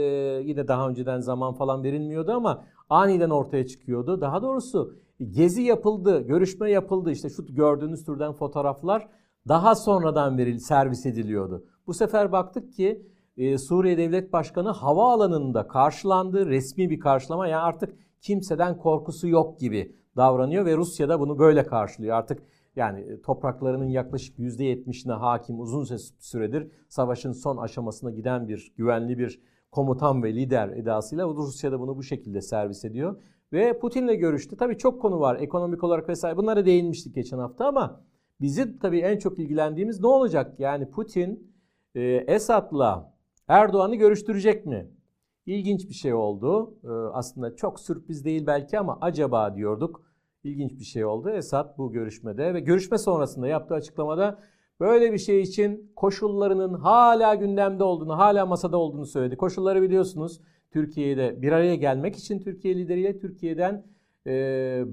yine 0.44 0.68
daha 0.68 0.90
önceden 0.90 1.20
zaman 1.20 1.54
falan 1.54 1.84
verilmiyordu 1.84 2.32
ama 2.32 2.66
aniden 2.90 3.30
ortaya 3.30 3.68
çıkıyordu. 3.68 4.22
Daha 4.22 4.42
doğrusu 4.42 4.96
gezi 5.32 5.62
yapıldı, 5.62 6.22
görüşme 6.22 6.72
yapıldı. 6.72 7.12
İşte 7.12 7.30
şu 7.30 7.46
gördüğünüz 7.46 8.06
türden 8.06 8.34
fotoğraflar 8.34 9.08
daha 9.48 9.76
sonradan 9.76 10.38
veril, 10.38 10.60
servis 10.60 11.06
ediliyordu. 11.06 11.66
Bu 11.88 11.94
sefer 11.94 12.32
baktık 12.32 12.74
ki 12.74 13.08
e, 13.38 13.58
Suriye 13.58 13.98
Devlet 13.98 14.34
Başkanı 14.34 14.70
havaalanında 14.70 15.68
karşılandı. 15.68 16.46
Resmi 16.46 16.90
bir 16.90 17.00
karşılama. 17.00 17.48
Yani 17.48 17.62
artık 17.62 18.07
kimseden 18.28 18.78
korkusu 18.78 19.28
yok 19.28 19.60
gibi 19.60 19.96
davranıyor 20.16 20.66
ve 20.66 20.78
Rusya 20.78 21.10
da 21.10 21.20
bunu 21.20 21.40
böyle 21.40 21.64
karşılıyor. 21.64 22.16
Artık 22.16 22.44
yani 22.76 23.00
e, 23.00 23.22
topraklarının 23.22 23.90
yaklaşık 23.90 24.40
%70'ine 24.40 25.14
hakim 25.14 25.60
uzun 25.60 25.98
süredir 26.20 26.72
savaşın 26.90 27.32
son 27.32 27.58
aşamasına 27.58 28.12
giden 28.12 28.48
bir 28.48 28.74
güvenli 28.78 29.18
bir 29.18 29.42
komutan 29.72 30.24
ve 30.24 30.36
lider 30.36 30.70
edasıyla 30.70 31.28
Rusya 31.28 31.72
da 31.72 31.80
bunu 31.80 31.98
bu 31.98 32.04
şekilde 32.04 32.42
servis 32.42 32.86
ediyor. 32.86 33.22
Ve 33.54 33.80
Putin'le 33.80 34.20
görüştü. 34.20 34.58
Tabii 34.58 34.78
çok 34.78 35.02
konu 35.02 35.20
var 35.20 35.38
ekonomik 35.40 35.84
olarak 35.84 36.10
vesaire 36.10 36.38
bunlara 36.38 36.66
değinmiştik 36.66 37.16
geçen 37.16 37.38
hafta 37.38 37.68
ama 37.68 38.04
bizi 38.42 38.80
tabii 38.80 39.00
en 39.00 39.18
çok 39.18 39.40
ilgilendiğimiz 39.40 40.00
ne 40.00 40.08
olacak? 40.08 40.60
Yani 40.60 40.90
Putin 40.90 41.54
e, 41.96 42.02
Esad'la 42.28 43.14
Erdoğan'ı 43.48 43.96
görüştürecek 43.96 44.66
mi? 44.66 44.97
İlginç 45.48 45.90
bir 45.90 45.94
şey 45.94 46.14
oldu. 46.14 46.74
E, 46.84 46.88
aslında 46.90 47.56
çok 47.56 47.80
sürpriz 47.80 48.26
değil 48.26 48.48
belki 48.48 48.80
ama 48.80 48.98
acaba 49.02 49.56
diyorduk. 49.56 50.02
İlginç 50.44 50.80
bir 50.80 50.86
şey 50.86 51.06
oldu. 51.06 51.30
Esad 51.30 51.78
bu 51.78 51.92
görüşmede 51.92 52.54
ve 52.54 52.60
görüşme 52.60 52.98
sonrasında 52.98 53.48
yaptığı 53.48 53.76
açıklamada 53.76 54.40
böyle 54.80 55.14
bir 55.14 55.18
şey 55.18 55.42
için 55.42 55.92
koşullarının 55.96 56.74
hala 56.74 57.36
gündemde 57.36 57.84
olduğunu, 57.84 58.18
hala 58.18 58.46
masada 58.46 58.78
olduğunu 58.78 59.06
söyledi. 59.06 59.38
Koşulları 59.38 59.82
biliyorsunuz. 59.82 60.42
Türkiye'de 60.72 61.42
bir 61.42 61.52
araya 61.52 61.76
gelmek 61.76 62.16
için 62.16 62.40
Türkiye 62.40 62.76
lideriyle 62.76 63.20
Türkiye'den 63.20 63.86
e, 64.28 64.32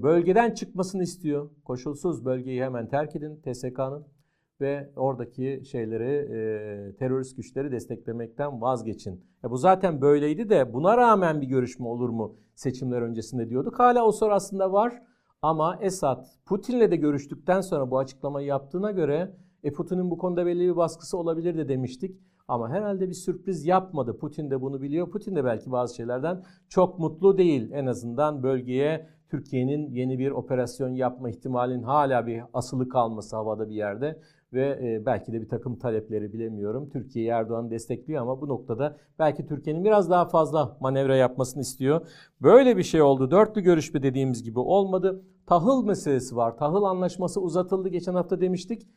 bölgeden 0.03 0.53
çıkmasını 0.53 1.03
istiyor. 1.03 1.49
Koşulsuz 1.65 2.25
bölgeyi 2.25 2.63
hemen 2.63 2.89
terk 2.89 3.15
edin 3.15 3.41
TSK'nın. 3.41 4.14
Ve 4.61 4.89
oradaki 4.95 5.61
şeyleri 5.71 6.13
e, 6.13 6.95
terörist 6.95 7.37
güçleri 7.37 7.71
desteklemekten 7.71 8.61
vazgeçin. 8.61 9.25
Ya 9.43 9.51
bu 9.51 9.57
zaten 9.57 10.01
böyleydi 10.01 10.49
de 10.49 10.73
buna 10.73 10.97
rağmen 10.97 11.41
bir 11.41 11.47
görüşme 11.47 11.87
olur 11.87 12.09
mu 12.09 12.35
seçimler 12.55 13.01
öncesinde 13.01 13.49
diyorduk. 13.49 13.79
Hala 13.79 14.05
o 14.05 14.11
soru 14.11 14.33
aslında 14.33 14.71
var 14.71 15.01
ama 15.41 15.77
Esad 15.81 16.25
Putin'le 16.45 16.91
de 16.91 16.95
görüştükten 16.95 17.61
sonra 17.61 17.91
bu 17.91 17.97
açıklamayı 17.97 18.47
yaptığına 18.47 18.91
göre 18.91 19.35
e, 19.63 19.71
Putin'in 19.71 20.11
bu 20.11 20.17
konuda 20.17 20.45
belli 20.45 20.59
bir 20.59 20.75
baskısı 20.75 21.17
olabilir 21.17 21.57
de 21.57 21.69
demiştik. 21.69 22.19
Ama 22.47 22.69
herhalde 22.69 23.09
bir 23.09 23.13
sürpriz 23.13 23.65
yapmadı. 23.65 24.17
Putin 24.17 24.51
de 24.51 24.61
bunu 24.61 24.81
biliyor. 24.81 25.11
Putin 25.11 25.35
de 25.35 25.43
belki 25.45 25.71
bazı 25.71 25.95
şeylerden 25.95 26.43
çok 26.69 26.99
mutlu 26.99 27.37
değil. 27.37 27.71
En 27.71 27.85
azından 27.85 28.43
bölgeye 28.43 29.09
Türkiye'nin 29.29 29.91
yeni 29.91 30.19
bir 30.19 30.31
operasyon 30.31 30.89
yapma 30.89 31.29
ihtimalinin 31.29 31.83
hala 31.83 32.27
bir 32.27 32.43
asılı 32.53 32.89
kalması 32.89 33.35
havada 33.35 33.69
bir 33.69 33.75
yerde 33.75 34.19
ve 34.55 34.79
e, 34.83 35.05
belki 35.05 35.33
de 35.33 35.41
bir 35.41 35.49
takım 35.49 35.79
talepleri 35.79 36.33
bilemiyorum. 36.33 36.89
Türkiye 36.89 37.27
Erdoğan'ı 37.27 37.69
destekliyor 37.69 38.21
ama 38.21 38.41
bu 38.41 38.47
noktada 38.47 38.97
belki 39.19 39.45
Türkiye'nin 39.45 39.83
biraz 39.83 40.09
daha 40.09 40.25
fazla 40.25 40.77
manevra 40.79 41.15
yapmasını 41.15 41.61
istiyor. 41.61 42.07
Böyle 42.41 42.77
bir 42.77 42.83
şey 42.83 43.01
oldu. 43.01 43.31
Dörtlü 43.31 43.61
görüşme 43.61 44.03
dediğimiz 44.03 44.43
gibi 44.43 44.59
olmadı. 44.59 45.23
Tahıl 45.45 45.85
meselesi 45.85 46.35
var. 46.35 46.57
Tahıl 46.57 46.83
anlaşması 46.83 47.41
uzatıldı 47.41 47.89
geçen 47.89 48.15
hafta 48.15 48.41
demiştik. 48.41 48.87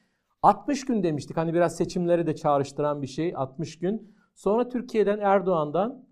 60 0.42 0.84
gün 0.84 1.02
demiştik. 1.02 1.36
Hani 1.36 1.54
biraz 1.54 1.76
seçimleri 1.76 2.26
de 2.26 2.34
çağrıştıran 2.34 3.02
bir 3.02 3.06
şey 3.06 3.32
60 3.36 3.78
gün. 3.78 4.14
Sonra 4.34 4.68
Türkiye'den 4.68 5.18
Erdoğan'dan 5.18 6.04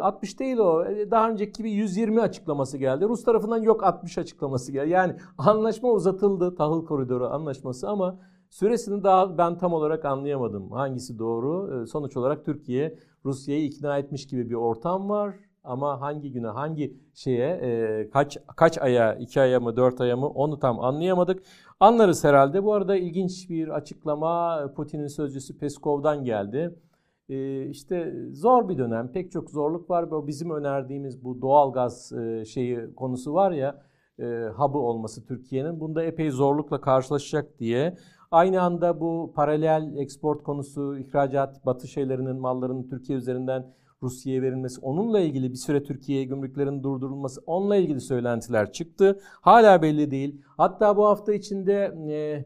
60 0.00 0.34
e, 0.34 0.38
değil 0.38 0.56
o. 0.56 0.84
E, 0.84 1.10
daha 1.10 1.30
önceki 1.30 1.52
gibi 1.52 1.70
120 1.70 2.20
açıklaması 2.20 2.78
geldi. 2.78 3.04
Rus 3.04 3.24
tarafından 3.24 3.62
yok 3.62 3.84
60 3.84 4.18
açıklaması 4.18 4.72
geldi. 4.72 4.90
Yani 4.90 5.16
anlaşma 5.38 5.90
uzatıldı. 5.90 6.54
Tahıl 6.54 6.86
koridoru 6.86 7.26
anlaşması 7.26 7.88
ama 7.88 8.18
süresini 8.52 9.04
daha 9.04 9.38
ben 9.38 9.58
tam 9.58 9.72
olarak 9.72 10.04
anlayamadım. 10.04 10.70
Hangisi 10.70 11.18
doğru? 11.18 11.82
E, 11.82 11.86
sonuç 11.86 12.16
olarak 12.16 12.44
Türkiye 12.44 12.98
Rusya'yı 13.24 13.64
ikna 13.64 13.98
etmiş 13.98 14.26
gibi 14.26 14.50
bir 14.50 14.54
ortam 14.54 15.08
var. 15.08 15.34
Ama 15.64 16.00
hangi 16.00 16.32
güne, 16.32 16.46
hangi 16.46 16.96
şeye, 17.14 18.10
kaç 18.12 18.38
kaç 18.56 18.78
aya, 18.78 19.14
iki 19.14 19.40
aya 19.40 19.60
mı, 19.60 19.76
dört 19.76 20.00
aya 20.00 20.16
mı 20.16 20.28
onu 20.28 20.58
tam 20.58 20.80
anlayamadık. 20.80 21.42
Anlarız 21.80 22.24
herhalde. 22.24 22.64
Bu 22.64 22.74
arada 22.74 22.96
ilginç 22.96 23.50
bir 23.50 23.68
açıklama 23.68 24.64
Putin'in 24.76 25.06
sözcüsü 25.06 25.58
Peskov'dan 25.58 26.24
geldi. 26.24 26.74
Ee, 27.28 27.66
işte 27.66 28.14
zor 28.32 28.68
bir 28.68 28.78
dönem, 28.78 29.12
pek 29.12 29.32
çok 29.32 29.50
zorluk 29.50 29.90
var. 29.90 30.10
Bu 30.10 30.26
bizim 30.26 30.50
önerdiğimiz 30.50 31.24
bu 31.24 31.42
doğal 31.42 31.72
gaz 31.72 32.12
e, 32.12 32.44
şeyi 32.44 32.94
konusu 32.94 33.34
var 33.34 33.52
ya, 33.52 33.82
e, 34.18 34.48
olması 34.58 35.24
Türkiye'nin. 35.24 35.80
Bunda 35.80 36.02
epey 36.02 36.30
zorlukla 36.30 36.80
karşılaşacak 36.80 37.58
diye. 37.58 37.96
Aynı 38.32 38.62
anda 38.62 39.00
bu 39.00 39.32
paralel 39.36 39.96
export 39.96 40.42
konusu, 40.42 40.98
ihracat, 40.98 41.66
batı 41.66 41.88
şeylerinin, 41.88 42.36
mallarının 42.36 42.88
Türkiye 42.88 43.18
üzerinden 43.18 43.66
Rusya'ya 44.02 44.42
verilmesi, 44.42 44.80
onunla 44.80 45.20
ilgili 45.20 45.50
bir 45.50 45.56
süre 45.56 45.82
Türkiye'ye 45.82 46.24
gümrüklerin 46.24 46.82
durdurulması, 46.82 47.40
onunla 47.46 47.76
ilgili 47.76 48.00
söylentiler 48.00 48.72
çıktı. 48.72 49.20
Hala 49.40 49.82
belli 49.82 50.10
değil. 50.10 50.42
Hatta 50.56 50.96
bu 50.96 51.06
hafta 51.06 51.34
içinde 51.34 51.94
e, 52.10 52.44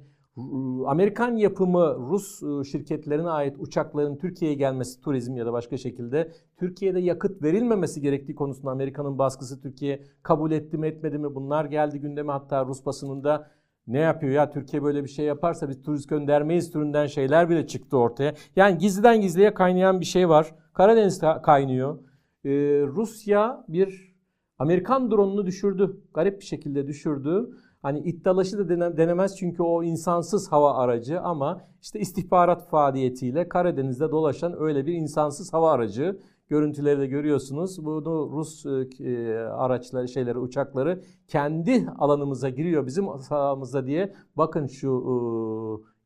Amerikan 0.86 1.36
yapımı 1.36 1.94
Rus 1.94 2.42
e, 2.42 2.64
şirketlerine 2.64 3.28
ait 3.28 3.56
uçakların 3.58 4.16
Türkiye'ye 4.16 4.56
gelmesi 4.56 5.00
turizm 5.00 5.36
ya 5.36 5.46
da 5.46 5.52
başka 5.52 5.76
şekilde 5.76 6.32
Türkiye'de 6.56 7.00
yakıt 7.00 7.42
verilmemesi 7.42 8.00
gerektiği 8.00 8.34
konusunda 8.34 8.70
Amerika'nın 8.70 9.18
baskısı 9.18 9.60
Türkiye 9.60 10.02
kabul 10.22 10.52
etti 10.52 10.78
mi 10.78 10.86
etmedi 10.86 11.18
mi 11.18 11.34
bunlar 11.34 11.64
geldi 11.64 12.00
gündeme 12.00 12.32
hatta 12.32 12.66
Rus 12.66 12.86
basınında 12.86 13.50
ne 13.86 13.98
yapıyor 13.98 14.32
ya 14.32 14.50
Türkiye 14.50 14.82
böyle 14.82 15.04
bir 15.04 15.08
şey 15.08 15.26
yaparsa 15.26 15.68
biz 15.68 15.82
turist 15.82 16.08
göndermeyiz 16.08 16.72
türünden 16.72 17.06
şeyler 17.06 17.50
bile 17.50 17.66
çıktı 17.66 17.98
ortaya. 17.98 18.34
Yani 18.56 18.78
gizliden 18.78 19.20
gizliye 19.20 19.54
kaynayan 19.54 20.00
bir 20.00 20.04
şey 20.04 20.28
var. 20.28 20.54
Karadeniz 20.74 21.20
kaynıyor. 21.42 21.98
Ee, 22.44 22.50
Rusya 22.86 23.64
bir 23.68 24.16
Amerikan 24.58 25.10
drone'unu 25.10 25.46
düşürdü. 25.46 26.00
Garip 26.14 26.40
bir 26.40 26.44
şekilde 26.44 26.86
düşürdü. 26.86 27.50
Hani 27.82 27.98
iddialaşı 27.98 28.58
da 28.58 28.96
denemez 28.96 29.36
çünkü 29.36 29.62
o 29.62 29.82
insansız 29.82 30.52
hava 30.52 30.74
aracı 30.74 31.20
ama 31.20 31.60
işte 31.82 32.00
istihbarat 32.00 32.70
faaliyetiyle 32.70 33.48
Karadeniz'de 33.48 34.10
dolaşan 34.10 34.54
öyle 34.58 34.86
bir 34.86 34.94
insansız 34.94 35.52
hava 35.52 35.72
aracı. 35.72 36.20
Görüntüleri 36.48 36.98
de 37.00 37.06
görüyorsunuz. 37.06 37.84
Bunu 37.84 38.30
Rus 38.32 38.66
e, 39.00 39.38
araçları, 39.38 40.08
şeyleri, 40.08 40.38
uçakları 40.38 41.02
kendi 41.28 41.86
alanımıza 41.98 42.48
giriyor 42.48 42.86
bizim 42.86 43.18
sahamızda 43.18 43.86
diye. 43.86 44.14
Bakın 44.36 44.66
şu 44.66 44.90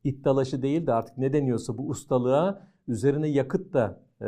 e, 0.04 0.08
iddialaşı 0.08 0.62
değil 0.62 0.86
de 0.86 0.92
artık 0.92 1.18
ne 1.18 1.32
deniyorsa 1.32 1.78
bu 1.78 1.88
ustalığa 1.88 2.62
üzerine 2.88 3.28
yakıt 3.28 3.72
da 3.72 4.00
e, 4.20 4.26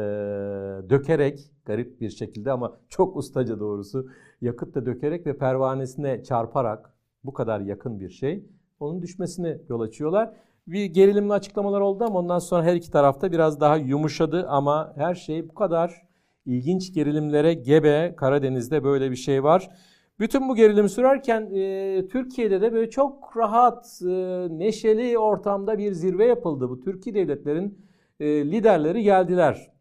dökerek 0.90 1.50
garip 1.64 2.00
bir 2.00 2.10
şekilde 2.10 2.52
ama 2.52 2.76
çok 2.88 3.16
ustaca 3.16 3.60
doğrusu 3.60 4.08
yakıt 4.40 4.74
da 4.74 4.86
dökerek 4.86 5.26
ve 5.26 5.38
pervanesine 5.38 6.22
çarparak 6.22 6.92
bu 7.24 7.32
kadar 7.32 7.60
yakın 7.60 8.00
bir 8.00 8.10
şey 8.10 8.44
onun 8.80 9.02
düşmesine 9.02 9.58
yol 9.68 9.80
açıyorlar. 9.80 10.34
Bir 10.66 10.84
gerilimli 10.84 11.32
açıklamalar 11.32 11.80
oldu 11.80 12.04
ama 12.04 12.18
ondan 12.18 12.38
sonra 12.38 12.64
her 12.64 12.74
iki 12.74 12.90
tarafta 12.90 13.32
biraz 13.32 13.60
daha 13.60 13.76
yumuşadı 13.76 14.46
ama 14.48 14.92
her 14.96 15.14
şey 15.14 15.48
bu 15.48 15.54
kadar 15.54 16.02
ilginç 16.46 16.94
gerilimlere 16.94 17.54
gebe 17.54 18.14
Karadeniz'de 18.16 18.84
böyle 18.84 19.10
bir 19.10 19.16
şey 19.16 19.44
var. 19.44 19.70
Bütün 20.18 20.48
bu 20.48 20.54
gerilim 20.54 20.88
sürerken 20.88 21.50
e, 21.54 22.08
Türkiye'de 22.08 22.60
de 22.60 22.72
böyle 22.72 22.90
çok 22.90 23.36
rahat, 23.36 24.02
e, 24.02 24.06
neşeli 24.50 25.18
ortamda 25.18 25.78
bir 25.78 25.92
zirve 25.92 26.26
yapıldı. 26.26 26.68
Bu 26.68 26.80
Türkiye 26.80 27.14
devletlerin 27.14 27.86
e, 28.20 28.26
liderleri 28.26 29.02
geldiler. 29.02 29.72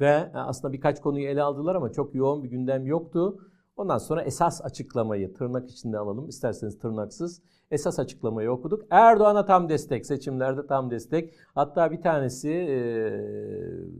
Ve 0.00 0.30
e, 0.34 0.38
aslında 0.38 0.72
birkaç 0.72 1.00
konuyu 1.00 1.28
ele 1.28 1.42
aldılar 1.42 1.74
ama 1.74 1.92
çok 1.92 2.14
yoğun 2.14 2.44
bir 2.44 2.48
gündem 2.48 2.86
yoktu. 2.86 3.47
Ondan 3.78 3.98
sonra 3.98 4.22
esas 4.22 4.64
açıklamayı 4.64 5.34
tırnak 5.34 5.70
içinde 5.70 5.98
alalım 5.98 6.28
isterseniz 6.28 6.78
tırnaksız. 6.78 7.42
Esas 7.70 7.98
açıklamayı 7.98 8.50
okuduk. 8.50 8.82
Erdoğan'a 8.90 9.44
tam 9.44 9.68
destek, 9.68 10.06
seçimlerde 10.06 10.66
tam 10.66 10.90
destek. 10.90 11.34
Hatta 11.54 11.90
bir 11.90 12.00
tanesi 12.00 12.50
e, 12.50 12.76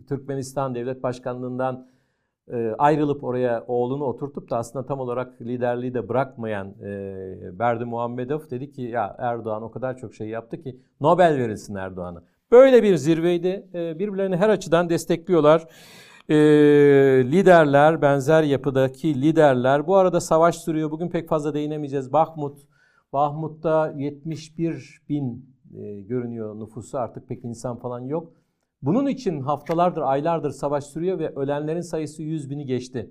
Türkmenistan 0.09 0.75
Devlet 0.75 1.03
Başkanlığından 1.03 1.89
e, 2.53 2.75
ayrılıp 2.79 3.25
oraya 3.25 3.65
oğlunu 3.69 4.05
oturtup 4.05 4.51
da 4.51 4.57
aslında 4.57 4.87
tam 4.87 5.01
olarak 5.01 5.43
liderliği 5.43 5.95
de 5.95 6.09
bırakmayan 6.09 6.69
e, 6.69 7.59
Berdi 7.59 7.85
Muhammedov 7.85 8.41
dedi 8.51 8.71
ki 8.71 8.83
ya 8.83 9.17
Erdoğan 9.19 9.63
o 9.63 9.71
kadar 9.71 9.97
çok 9.97 10.15
şey 10.15 10.29
yaptı 10.29 10.63
ki 10.63 10.81
Nobel 11.01 11.39
verilsin 11.39 11.75
Erdoğan'a. 11.75 12.23
Böyle 12.51 12.83
bir 12.83 12.97
zirveydi. 12.97 13.69
E, 13.75 13.99
birbirlerini 13.99 14.37
her 14.37 14.49
açıdan 14.49 14.91
destekliyorlar. 14.91 15.67
E, 16.29 16.35
liderler, 17.25 18.03
benzer 18.03 18.43
yapıdaki 18.43 19.23
liderler. 19.23 19.87
Bu 19.87 19.97
arada 19.97 20.21
savaş 20.21 20.59
sürüyor. 20.59 20.91
Bugün 20.91 21.09
pek 21.09 21.29
fazla 21.29 21.55
değinemeyeceğiz. 21.55 22.13
Bahmut, 22.13 22.59
Bahmut'ta 23.13 23.93
71 23.97 25.03
bin 25.09 25.55
e, 25.75 26.01
görünüyor 26.01 26.61
nüfusu. 26.61 26.99
Artık 26.99 27.29
pek 27.29 27.45
insan 27.45 27.79
falan 27.79 28.01
yok. 28.01 28.33
Bunun 28.83 29.07
için 29.07 29.41
haftalardır, 29.41 30.01
aylardır 30.01 30.51
savaş 30.51 30.85
sürüyor 30.85 31.19
ve 31.19 31.29
ölenlerin 31.35 31.81
sayısı 31.81 32.23
100 32.23 32.51
bini 32.51 32.67
geçti. 32.67 33.11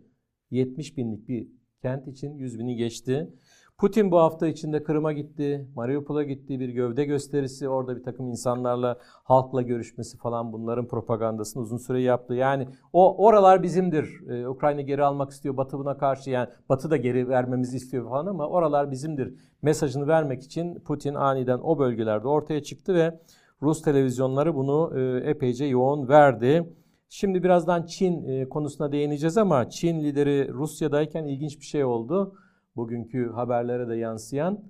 70 0.51 0.97
binlik 0.97 1.27
bir 1.27 1.47
kent 1.81 2.07
için 2.07 2.33
100 2.33 2.59
bini 2.59 2.75
geçti. 2.75 3.33
Putin 3.77 4.11
bu 4.11 4.17
hafta 4.19 4.47
içinde 4.47 4.83
Kırım'a 4.83 5.13
gitti, 5.13 5.67
Mariupol'a 5.75 6.23
gitti, 6.23 6.59
bir 6.59 6.69
gövde 6.69 7.05
gösterisi, 7.05 7.69
orada 7.69 7.97
bir 7.97 8.03
takım 8.03 8.27
insanlarla, 8.27 8.97
halkla 9.01 9.61
görüşmesi 9.61 10.17
falan 10.17 10.53
bunların 10.53 10.87
propagandasını 10.87 11.63
uzun 11.63 11.77
süre 11.77 12.01
yaptı. 12.01 12.33
Yani 12.33 12.67
o 12.93 13.25
oralar 13.25 13.63
bizimdir. 13.63 14.29
Ee, 14.29 14.47
Ukrayna 14.47 14.81
geri 14.81 15.03
almak 15.03 15.31
istiyor, 15.31 15.57
Batı 15.57 15.79
buna 15.79 15.97
karşı 15.97 16.29
yani 16.29 16.49
Batı 16.69 16.91
da 16.91 16.97
geri 16.97 17.29
vermemizi 17.29 17.77
istiyor 17.77 18.09
falan 18.09 18.25
ama 18.25 18.47
oralar 18.47 18.91
bizimdir 18.91 19.33
mesajını 19.61 20.07
vermek 20.07 20.43
için 20.43 20.79
Putin 20.79 21.13
aniden 21.13 21.59
o 21.59 21.79
bölgelerde 21.79 22.27
ortaya 22.27 22.63
çıktı 22.63 22.93
ve 22.93 23.19
Rus 23.61 23.81
televizyonları 23.81 24.55
bunu 24.55 24.99
e, 24.99 25.29
epeyce 25.29 25.65
yoğun 25.65 26.07
verdi. 26.07 26.73
Şimdi 27.09 27.43
birazdan 27.43 27.85
Çin 27.85 28.27
e, 28.27 28.49
konusuna 28.49 28.91
değineceğiz 28.91 29.37
ama 29.37 29.69
Çin 29.69 30.03
lideri 30.03 30.53
Rusya'dayken 30.53 31.25
ilginç 31.25 31.59
bir 31.59 31.65
şey 31.65 31.83
oldu 31.83 32.33
bugünkü 32.77 33.31
haberlere 33.31 33.87
de 33.87 33.95
yansıyan 33.95 34.63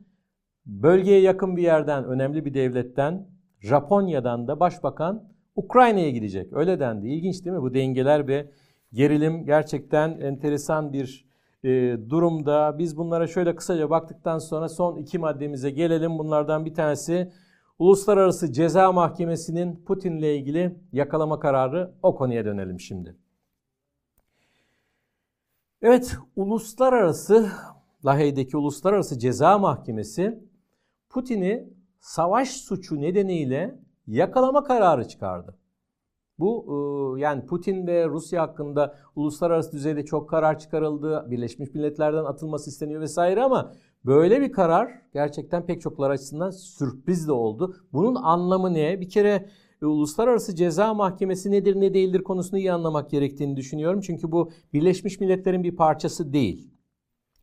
bölgeye 0.65 1.21
yakın 1.21 1.57
bir 1.57 1.61
yerden, 1.61 2.05
önemli 2.05 2.45
bir 2.45 2.53
devletten, 2.53 3.27
Japonya'dan 3.59 4.47
da 4.47 4.59
başbakan 4.59 5.23
Ukrayna'ya 5.55 6.09
gidecek. 6.09 6.53
Öyle 6.53 6.79
dendi. 6.79 7.07
İlginç 7.07 7.45
değil 7.45 7.55
mi? 7.55 7.61
Bu 7.61 7.73
dengeler 7.73 8.27
ve 8.27 8.51
gerilim 8.93 9.45
gerçekten 9.45 10.09
enteresan 10.09 10.93
bir 10.93 11.27
e, 11.63 11.69
durumda. 12.09 12.75
Biz 12.79 12.97
bunlara 12.97 13.27
şöyle 13.27 13.55
kısaca 13.55 13.89
baktıktan 13.89 14.37
sonra 14.37 14.69
son 14.69 14.97
iki 14.97 15.19
maddemize 15.19 15.69
gelelim. 15.69 16.19
Bunlardan 16.19 16.65
bir 16.65 16.73
tanesi 16.73 17.31
Uluslararası 17.79 18.53
Ceza 18.53 18.91
Mahkemesi'nin 18.91 19.83
Putin'le 19.85 20.35
ilgili 20.35 20.75
yakalama 20.91 21.39
kararı. 21.39 21.93
O 22.03 22.15
konuya 22.15 22.45
dönelim 22.45 22.79
şimdi. 22.79 23.15
Evet, 25.81 26.17
uluslararası 26.35 27.51
Lahey'deki 28.05 28.57
Uluslararası 28.57 29.19
Ceza 29.19 29.57
Mahkemesi 29.57 30.43
Putin'i 31.09 31.69
savaş 31.99 32.49
suçu 32.49 33.01
nedeniyle 33.01 33.79
yakalama 34.07 34.63
kararı 34.63 35.07
çıkardı. 35.07 35.57
Bu 36.39 36.65
e, 37.17 37.21
yani 37.21 37.45
Putin 37.45 37.87
ve 37.87 38.07
Rusya 38.07 38.41
hakkında 38.41 38.95
uluslararası 39.15 39.71
düzeyde 39.71 40.05
çok 40.05 40.29
karar 40.29 40.59
çıkarıldı. 40.59 41.27
Birleşmiş 41.31 41.73
Milletler'den 41.73 42.25
atılması 42.25 42.69
isteniyor 42.69 43.01
vesaire 43.01 43.43
ama 43.43 43.73
böyle 44.05 44.41
bir 44.41 44.51
karar 44.51 45.01
gerçekten 45.13 45.65
pek 45.65 45.81
çoklar 45.81 46.09
açısından 46.09 46.49
sürpriz 46.49 47.27
de 47.27 47.31
oldu. 47.31 47.75
Bunun 47.93 48.15
anlamı 48.15 48.73
ne? 48.73 49.01
Bir 49.01 49.09
kere 49.09 49.49
e, 49.81 49.85
Uluslararası 49.85 50.55
Ceza 50.55 50.93
Mahkemesi 50.93 51.51
nedir 51.51 51.75
ne 51.75 51.93
değildir 51.93 52.23
konusunu 52.23 52.59
iyi 52.59 52.71
anlamak 52.71 53.09
gerektiğini 53.09 53.57
düşünüyorum. 53.57 54.01
Çünkü 54.01 54.31
bu 54.31 54.51
Birleşmiş 54.73 55.19
Milletler'in 55.19 55.63
bir 55.63 55.75
parçası 55.75 56.33
değil. 56.33 56.76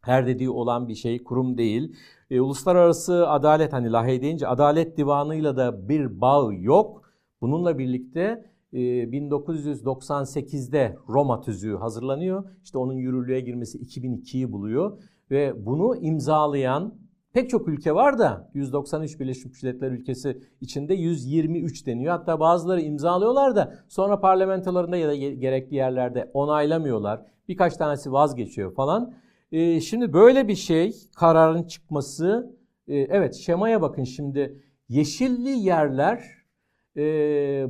Her 0.04 0.26
dediği 0.26 0.50
olan 0.50 0.88
bir 0.88 0.94
şey, 0.94 1.24
kurum 1.24 1.58
değil. 1.58 1.96
E, 2.30 2.40
Uluslararası 2.40 3.28
Adalet 3.28 3.72
hani 3.72 3.92
Lahey 3.92 4.22
deyince 4.22 4.48
Adalet 4.48 4.96
Divanı'yla 4.96 5.56
da 5.56 5.88
bir 5.88 6.20
bağ 6.20 6.52
yok. 6.52 7.02
Bununla 7.40 7.78
birlikte 7.78 8.54
1998'de 8.72 10.78
e, 10.78 10.96
Roma 11.08 11.40
tüzüğü 11.40 11.76
hazırlanıyor. 11.76 12.44
İşte 12.64 12.78
onun 12.78 12.94
yürürlüğe 12.94 13.40
girmesi 13.40 13.78
2002'yi 13.78 14.52
buluyor 14.52 14.98
ve 15.30 15.66
bunu 15.66 15.96
imzalayan 15.96 16.94
pek 17.32 17.50
çok 17.50 17.68
ülke 17.68 17.94
var 17.94 18.18
da 18.18 18.50
193 18.54 19.20
Birleşmiş 19.20 19.62
Milletler 19.62 19.90
ülkesi 19.90 20.42
içinde 20.60 20.94
123 20.94 21.86
deniyor. 21.86 22.12
Hatta 22.12 22.40
bazıları 22.40 22.80
imzalıyorlar 22.80 23.56
da 23.56 23.74
sonra 23.88 24.20
parlamentolarında 24.20 24.96
ya 24.96 25.08
da 25.08 25.14
gerekli 25.14 25.76
yerlerde 25.76 26.30
onaylamıyorlar. 26.34 27.26
Birkaç 27.48 27.76
tanesi 27.76 28.12
vazgeçiyor 28.12 28.74
falan. 28.74 29.14
Ee, 29.54 29.80
şimdi 29.80 30.12
böyle 30.12 30.48
bir 30.48 30.54
şey 30.54 30.92
kararın 31.16 31.62
çıkması 31.62 32.56
e, 32.88 32.96
evet 32.96 33.34
şemaya 33.34 33.82
bakın 33.82 34.04
şimdi 34.04 34.62
yeşilli 34.88 35.50
yerler 35.50 36.24
e, 36.96 37.02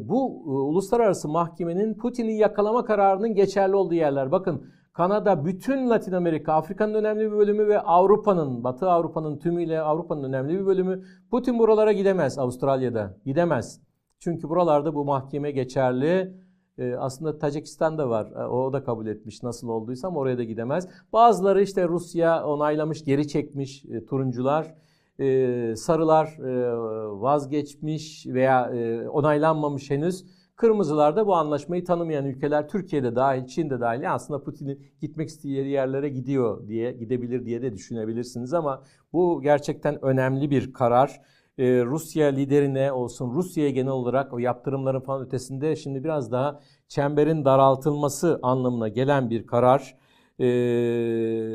bu 0.09 0.45
e, 0.47 0.51
uluslararası 0.51 1.29
mahkemenin 1.29 1.95
Putin'i 1.95 2.37
yakalama 2.37 2.85
kararının 2.85 3.35
geçerli 3.35 3.77
olduğu 3.77 3.95
yerler. 3.95 4.33
Bakın 4.33 4.67
Kanada, 4.93 5.45
bütün 5.45 5.91
Latin 5.91 6.13
Amerika, 6.13 6.53
Afrika'nın 6.53 6.95
önemli 6.95 7.33
bir 7.33 7.37
bölümü 7.37 7.69
ve 7.69 7.81
Avrupa'nın, 7.81 8.65
Batı 8.65 8.91
Avrupa'nın 8.91 9.39
tümüyle 9.39 9.81
Avrupa'nın 9.81 10.23
önemli 10.23 10.61
bir 10.61 10.67
bölümü. 10.67 11.03
Putin 11.31 11.59
buralara 11.59 11.93
gidemez 11.93 12.39
Avustralya'da. 12.39 13.17
Gidemez. 13.25 13.81
Çünkü 14.19 14.49
buralarda 14.49 14.95
bu 14.95 15.05
mahkeme 15.05 15.51
geçerli. 15.51 16.44
Ee, 16.79 16.95
aslında 16.99 17.39
Tacikistan'da 17.39 18.09
var. 18.09 18.33
Ee, 18.37 18.45
o 18.45 18.73
da 18.73 18.85
kabul 18.85 19.07
etmiş 19.07 19.43
nasıl 19.43 19.69
olduysa 19.69 20.09
ama 20.09 20.21
oraya 20.21 20.39
da 20.39 20.45
gidemez. 20.45 20.89
Bazıları 21.13 21.63
işte 21.63 21.89
Rusya 21.89 22.47
onaylamış, 22.47 23.05
geri 23.05 23.29
çekmiş 23.29 23.85
e, 23.85 24.05
turuncular. 24.05 24.75
E, 25.21 25.77
sarılar 25.77 26.27
e, 26.27 26.77
vazgeçmiş 27.21 28.27
veya 28.27 28.67
e, 28.67 29.09
onaylanmamış 29.09 29.91
henüz. 29.91 30.25
Kırmızılar 30.57 31.17
da 31.17 31.27
bu 31.27 31.35
anlaşmayı 31.35 31.85
tanımayan 31.85 32.27
ülkeler 32.27 32.69
Türkiye'de 32.69 33.17
dahil, 33.17 33.47
Çin'de 33.47 33.81
dahil 33.81 34.15
aslında 34.15 34.43
Putin'in 34.43 34.87
gitmek 35.01 35.29
istediği 35.29 35.69
yerlere 35.69 36.09
gidiyor 36.09 36.69
diye, 36.69 36.93
gidebilir 36.93 37.45
diye 37.45 37.63
de 37.63 37.73
düşünebilirsiniz 37.73 38.55
ama 38.55 38.83
bu 39.13 39.43
gerçekten 39.43 40.05
önemli 40.05 40.51
bir 40.51 40.73
karar. 40.73 41.21
Ee, 41.59 41.85
Rusya 41.85 42.27
liderine 42.27 42.93
olsun, 42.93 43.35
Rusya'ya 43.35 43.71
genel 43.71 43.93
olarak 43.93 44.33
o 44.33 44.39
yaptırımların 44.39 45.01
falan 45.01 45.27
ötesinde 45.27 45.77
şimdi 45.77 46.05
biraz 46.05 46.33
daha 46.33 46.61
çemberin 46.89 47.45
daraltılması 47.45 48.39
anlamına 48.43 48.89
gelen 48.89 49.31
bir 49.31 49.47
karar. 49.47 49.97
Ee, 50.39 50.47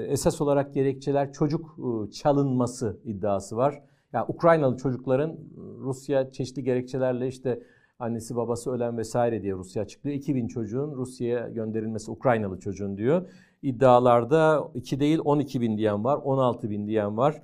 esas 0.10 0.42
olarak 0.42 0.74
gerekçeler 0.74 1.34
çocuk 1.34 1.80
ıı, 1.80 2.12
çalınması 2.12 3.00
iddiası 3.04 3.58
var. 3.58 3.84
Yani 4.14 4.26
Ukraynalı 4.28 4.78
çocukların 4.78 5.38
Rusya 5.80 6.32
çeşitli 6.32 6.64
gerekçelerle 6.64 7.28
işte 7.28 7.64
annesi 8.00 8.36
babası 8.36 8.72
ölen 8.72 8.98
vesaire 8.98 9.44
diye 9.44 9.54
Rusya 9.54 9.84
açıklıyor. 9.84 10.16
2000 10.16 10.48
çocuğun 10.48 10.92
Rusya'ya 10.96 11.50
gönderilmesi 11.50 12.12
Ukraynalı 12.12 12.60
çocuğun 12.60 12.98
diyor. 12.98 13.30
İddialarda 13.62 14.72
2 14.74 15.00
değil 15.00 15.20
12 15.24 15.62
bin 15.62 15.78
diyen 15.78 16.04
var, 16.04 16.18
16 16.18 16.70
bin 16.70 16.88
diyen 16.88 17.18
var. 17.18 17.42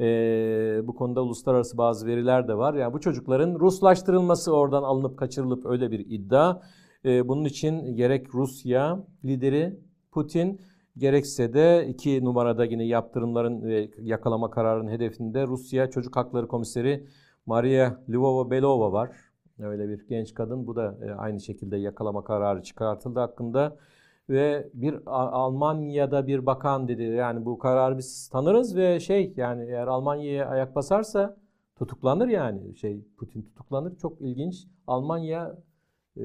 Ee, 0.00 0.80
bu 0.84 0.94
konuda 0.94 1.22
uluslararası 1.22 1.78
bazı 1.78 2.06
veriler 2.06 2.48
de 2.48 2.54
var. 2.58 2.74
Yani 2.74 2.92
bu 2.92 3.00
çocukların 3.00 3.60
Ruslaştırılması 3.60 4.52
oradan 4.52 4.82
alınıp 4.82 5.18
kaçırılıp 5.18 5.66
öyle 5.66 5.90
bir 5.90 5.98
iddia. 5.98 6.60
Ee, 7.04 7.28
bunun 7.28 7.44
için 7.44 7.96
gerek 7.96 8.34
Rusya 8.34 9.06
lideri 9.24 9.78
Putin 10.12 10.60
gerekse 10.96 11.52
de 11.52 11.86
iki 11.88 12.24
numarada 12.24 12.64
yine 12.64 12.86
yaptırımların 12.86 13.62
ve 13.62 13.90
yakalama 14.00 14.50
kararının 14.50 14.90
hedefinde 14.90 15.46
Rusya 15.46 15.90
Çocuk 15.90 16.16
Hakları 16.16 16.48
Komiseri 16.48 17.06
Maria 17.46 17.96
Lvova-Belova 18.08 18.92
var. 18.92 19.10
Öyle 19.58 19.88
bir 19.88 20.08
genç 20.08 20.34
kadın. 20.34 20.66
Bu 20.66 20.76
da 20.76 20.98
e, 21.02 21.10
aynı 21.10 21.40
şekilde 21.40 21.76
yakalama 21.76 22.24
kararı 22.24 22.62
çıkartıldı 22.62 23.20
hakkında. 23.20 23.76
Ve 24.28 24.70
bir 24.74 24.98
Almanya'da 25.06 26.26
bir 26.26 26.46
bakan 26.46 26.88
dedi 26.88 27.02
yani 27.02 27.44
bu 27.44 27.58
kararı 27.58 27.98
biz 27.98 28.28
tanırız 28.28 28.76
ve 28.76 29.00
şey 29.00 29.32
yani 29.36 29.64
eğer 29.64 29.86
Almanya'ya 29.86 30.46
ayak 30.46 30.76
basarsa 30.76 31.36
tutuklanır 31.76 32.28
yani 32.28 32.76
şey 32.76 33.04
Putin 33.16 33.42
tutuklanır. 33.42 33.96
Çok 33.96 34.20
ilginç. 34.20 34.66
Almanya 34.86 35.58
e, 36.16 36.22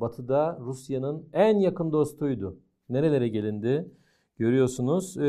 batıda 0.00 0.58
Rusya'nın 0.60 1.28
en 1.32 1.58
yakın 1.58 1.92
dostuydu. 1.92 2.58
Nerelere 2.88 3.28
gelindi 3.28 3.88
görüyorsunuz 4.38 5.16
e, 5.16 5.22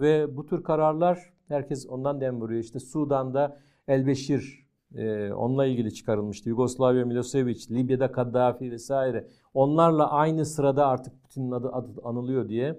ve 0.00 0.36
bu 0.36 0.46
tür 0.46 0.62
kararlar 0.62 1.32
herkes 1.48 1.86
ondan 1.88 2.20
dem 2.20 2.40
vuruyor. 2.40 2.60
İşte 2.60 2.80
Sudan'da 2.80 3.60
Elbeşir 3.88 4.67
e, 4.94 5.32
onunla 5.32 5.66
ilgili 5.66 5.94
çıkarılmıştı. 5.94 6.48
Yugoslavya 6.48 7.04
Milosevic, 7.04 7.70
Libya'da 7.70 8.12
Kaddafi 8.12 8.70
vesaire. 8.70 9.28
Onlarla 9.54 10.10
aynı 10.10 10.46
sırada 10.46 10.86
artık 10.86 11.22
Putin'in 11.22 11.50
adı, 11.50 11.72
adı 11.72 11.90
anılıyor 12.04 12.48
diye 12.48 12.78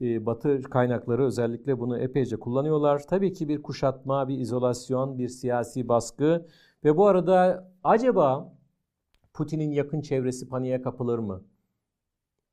e, 0.00 0.26
Batı 0.26 0.62
kaynakları 0.62 1.24
özellikle 1.24 1.80
bunu 1.80 1.98
epeyce 1.98 2.36
kullanıyorlar. 2.36 3.06
Tabii 3.06 3.32
ki 3.32 3.48
bir 3.48 3.62
kuşatma, 3.62 4.28
bir 4.28 4.38
izolasyon, 4.38 5.18
bir 5.18 5.28
siyasi 5.28 5.88
baskı 5.88 6.46
ve 6.84 6.96
bu 6.96 7.06
arada 7.06 7.68
acaba 7.84 8.54
Putin'in 9.34 9.72
yakın 9.72 10.00
çevresi 10.00 10.48
paniğe 10.48 10.82
kapılır 10.82 11.18
mı? 11.18 11.42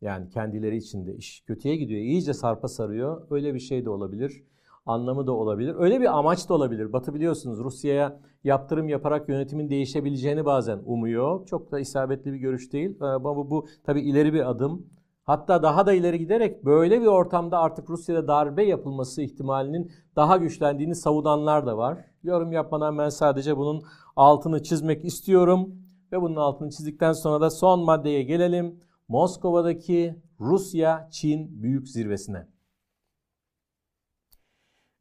Yani 0.02 0.30
kendileri 0.30 0.78
içinde 0.78 1.16
iş 1.16 1.42
kötüye 1.42 1.76
gidiyor, 1.76 2.02
iyice 2.02 2.34
sarpa 2.34 2.68
sarıyor. 2.68 3.28
Öyle 3.30 3.54
bir 3.54 3.60
şey 3.60 3.86
de 3.86 3.90
olabilir 3.90 4.44
anlamı 4.86 5.28
da 5.28 5.32
olabilir. 5.32 5.76
Öyle 5.78 6.02
bir 6.02 6.18
amaç 6.20 6.50
da 6.50 6.54
olabilir. 6.54 6.94
Batı 6.94 7.14
biliyorsunuz 7.14 7.60
Rusya'ya 7.60 8.20
yaptırım 8.44 8.90
yaparak 8.90 9.30
yönetimin 9.30 9.70
değişebileceğini 9.70 10.46
bazen 10.46 10.80
umuyor. 10.86 11.46
Çok 11.46 11.72
da 11.72 11.80
isabetli 11.80 12.34
bir 12.34 12.38
görüş 12.38 12.74
değil. 12.74 12.98
Ee, 13.02 13.06
ama 13.06 13.36
bu, 13.36 13.50
bu 13.50 13.68
tabii 13.84 14.02
ileri 14.02 14.34
bir 14.34 14.50
adım. 14.50 14.86
Hatta 15.24 15.64
daha 15.64 15.86
da 15.86 15.94
ileri 15.94 16.20
giderek 16.20 16.66
böyle 16.66 17.02
bir 17.02 17.06
ortamda 17.06 17.60
artık 17.60 17.90
Rusya'da 17.90 18.28
darbe 18.28 18.64
yapılması 18.64 19.22
ihtimalinin 19.22 19.92
daha 20.16 20.38
güçlendiğini 20.38 20.96
savunanlar 20.96 21.66
da 21.66 21.78
var. 21.78 21.98
Yorum 22.24 22.52
yapmadan 22.52 22.98
ben 22.98 23.10
sadece 23.10 23.58
bunun 23.58 23.84
altını 24.16 24.64
çizmek 24.64 25.06
istiyorum. 25.06 25.76
Ve 26.12 26.22
bunun 26.22 26.36
altını 26.36 26.70
çizdikten 26.70 27.14
sonra 27.14 27.42
da 27.42 27.50
son 27.50 27.84
maddeye 27.84 28.24
gelelim. 28.24 28.80
Moskova'daki 29.08 30.16
Rusya-Çin 30.40 31.64
büyük 31.64 31.90
zirvesine. 31.90 32.51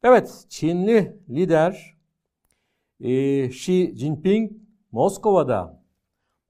Evet, 0.02 0.44
Çinli 0.48 1.16
lider 1.30 1.96
e, 3.00 3.44
Xi 3.44 3.92
Jinping 3.96 4.52
Moskova'da. 4.92 5.82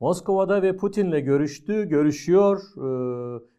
Moskova'da 0.00 0.62
ve 0.62 0.76
Putin'le 0.76 1.24
görüştü, 1.24 1.88
görüşüyor. 1.88 2.60
E, 2.76 2.88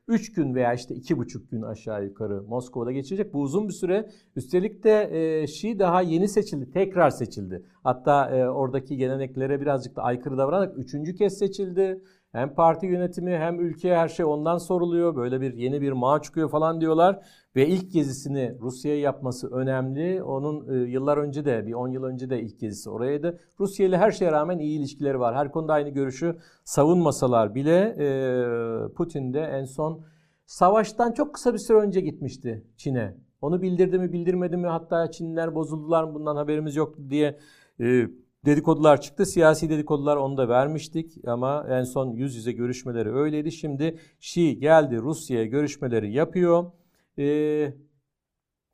üç 0.07 0.33
gün 0.33 0.55
veya 0.55 0.73
işte 0.73 0.95
iki 0.95 1.17
buçuk 1.17 1.51
gün 1.51 1.61
aşağı 1.61 2.05
yukarı 2.05 2.43
Moskova'da 2.43 2.91
geçecek. 2.91 3.33
Bu 3.33 3.41
uzun 3.41 3.67
bir 3.67 3.73
süre. 3.73 4.09
Üstelik 4.35 4.83
de 4.83 5.09
e, 5.11 5.43
Xi 5.43 5.79
daha 5.79 6.01
yeni 6.01 6.27
seçildi, 6.27 6.71
tekrar 6.71 7.09
seçildi. 7.09 7.65
Hatta 7.83 8.29
e, 8.29 8.49
oradaki 8.49 8.97
geleneklere 8.97 9.61
birazcık 9.61 9.95
da 9.95 10.03
aykırı 10.03 10.37
davranarak 10.37 10.77
üçüncü 10.77 11.15
kez 11.15 11.37
seçildi. 11.37 12.01
Hem 12.31 12.55
parti 12.55 12.85
yönetimi 12.85 13.37
hem 13.37 13.59
ülke 13.59 13.95
her 13.95 14.07
şey 14.07 14.25
ondan 14.25 14.57
soruluyor. 14.57 15.15
Böyle 15.15 15.41
bir 15.41 15.53
yeni 15.53 15.81
bir 15.81 15.91
mağ 15.91 16.21
çıkıyor 16.21 16.49
falan 16.49 16.81
diyorlar. 16.81 17.25
Ve 17.55 17.67
ilk 17.67 17.91
gezisini 17.91 18.57
Rusya'ya 18.61 18.99
yapması 18.99 19.51
önemli. 19.51 20.23
Onun 20.23 20.73
e, 20.73 20.89
yıllar 20.89 21.17
önce 21.17 21.45
de 21.45 21.65
bir 21.67 21.73
10 21.73 21.87
yıl 21.87 22.03
önce 22.03 22.29
de 22.29 22.41
ilk 22.41 22.59
gezisi 22.59 22.89
oraydı. 22.89 23.39
Rusya 23.59 23.87
ile 23.87 23.97
her 23.97 24.11
şeye 24.11 24.31
rağmen 24.31 24.59
iyi 24.59 24.79
ilişkileri 24.79 25.19
var. 25.19 25.35
Her 25.35 25.51
konuda 25.51 25.73
aynı 25.73 25.89
görüşü 25.89 26.37
savunmasalar 26.63 27.55
bile 27.55 27.95
e, 27.99 28.93
Putin 28.93 29.33
de 29.33 29.41
en 29.41 29.65
son 29.65 30.05
savaştan 30.45 31.11
çok 31.11 31.33
kısa 31.33 31.53
bir 31.53 31.59
süre 31.59 31.77
önce 31.77 32.01
gitmişti 32.01 32.65
Çin'e. 32.77 33.17
Onu 33.41 33.61
bildirdi 33.61 33.99
mi 33.99 34.13
bildirmedi 34.13 34.57
mi 34.57 34.67
hatta 34.67 35.11
Çinliler 35.11 35.55
bozuldular 35.55 36.03
mı 36.03 36.13
bundan 36.13 36.35
haberimiz 36.35 36.75
yoktu 36.75 37.03
diye 37.09 37.39
e, 37.79 38.07
dedikodular 38.45 39.01
çıktı. 39.01 39.25
Siyasi 39.25 39.69
dedikodular 39.69 40.17
onu 40.17 40.37
da 40.37 40.49
vermiştik 40.49 41.27
ama 41.27 41.65
en 41.69 41.83
son 41.83 42.11
yüz 42.11 42.35
yüze 42.35 42.51
görüşmeleri 42.51 43.13
öyleydi. 43.13 43.51
Şimdi 43.51 43.99
Şii 44.19 44.59
geldi 44.59 44.97
Rusya'ya 44.97 45.45
görüşmeleri 45.45 46.13
yapıyor. 46.13 46.71
Ee, 47.17 47.23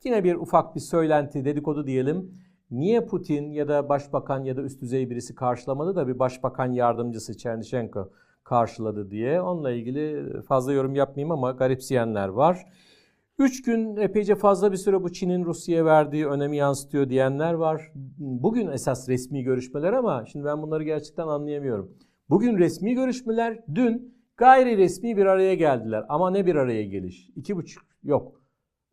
yine 0.04 0.24
bir 0.24 0.34
ufak 0.34 0.74
bir 0.74 0.80
söylenti 0.80 1.44
dedikodu 1.44 1.86
diyelim. 1.86 2.34
Niye 2.70 3.06
Putin 3.06 3.50
ya 3.50 3.68
da 3.68 3.88
başbakan 3.88 4.44
ya 4.44 4.56
da 4.56 4.62
üst 4.62 4.82
düzey 4.82 5.10
birisi 5.10 5.34
karşılamadı 5.34 5.96
da 5.96 6.08
bir 6.08 6.18
başbakan 6.18 6.72
yardımcısı 6.72 7.36
Çernişenko 7.36 8.10
karşıladı 8.44 9.10
diye. 9.10 9.40
Onunla 9.40 9.70
ilgili 9.70 10.32
fazla 10.42 10.72
yorum 10.72 10.94
yapmayayım 10.94 11.32
ama 11.32 11.50
garipseyenler 11.50 12.28
var. 12.28 12.66
Üç 13.38 13.62
gün 13.62 13.96
epeyce 13.96 14.34
fazla 14.34 14.72
bir 14.72 14.76
süre 14.76 15.02
bu 15.02 15.12
Çin'in 15.12 15.44
Rusya'ya 15.44 15.84
verdiği 15.84 16.26
önemi 16.26 16.56
yansıtıyor 16.56 17.10
diyenler 17.10 17.52
var. 17.52 17.92
Bugün 18.18 18.66
esas 18.66 19.08
resmi 19.08 19.42
görüşmeler 19.42 19.92
ama 19.92 20.24
şimdi 20.26 20.44
ben 20.44 20.62
bunları 20.62 20.84
gerçekten 20.84 21.26
anlayamıyorum. 21.26 21.96
Bugün 22.30 22.58
resmi 22.58 22.94
görüşmeler, 22.94 23.58
dün 23.74 24.14
gayri 24.36 24.76
resmi 24.76 25.16
bir 25.16 25.26
araya 25.26 25.54
geldiler. 25.54 26.04
Ama 26.08 26.30
ne 26.30 26.46
bir 26.46 26.54
araya 26.54 26.84
geliş? 26.84 27.30
İki 27.36 27.56
buçuk 27.56 27.84
yok. 28.02 28.42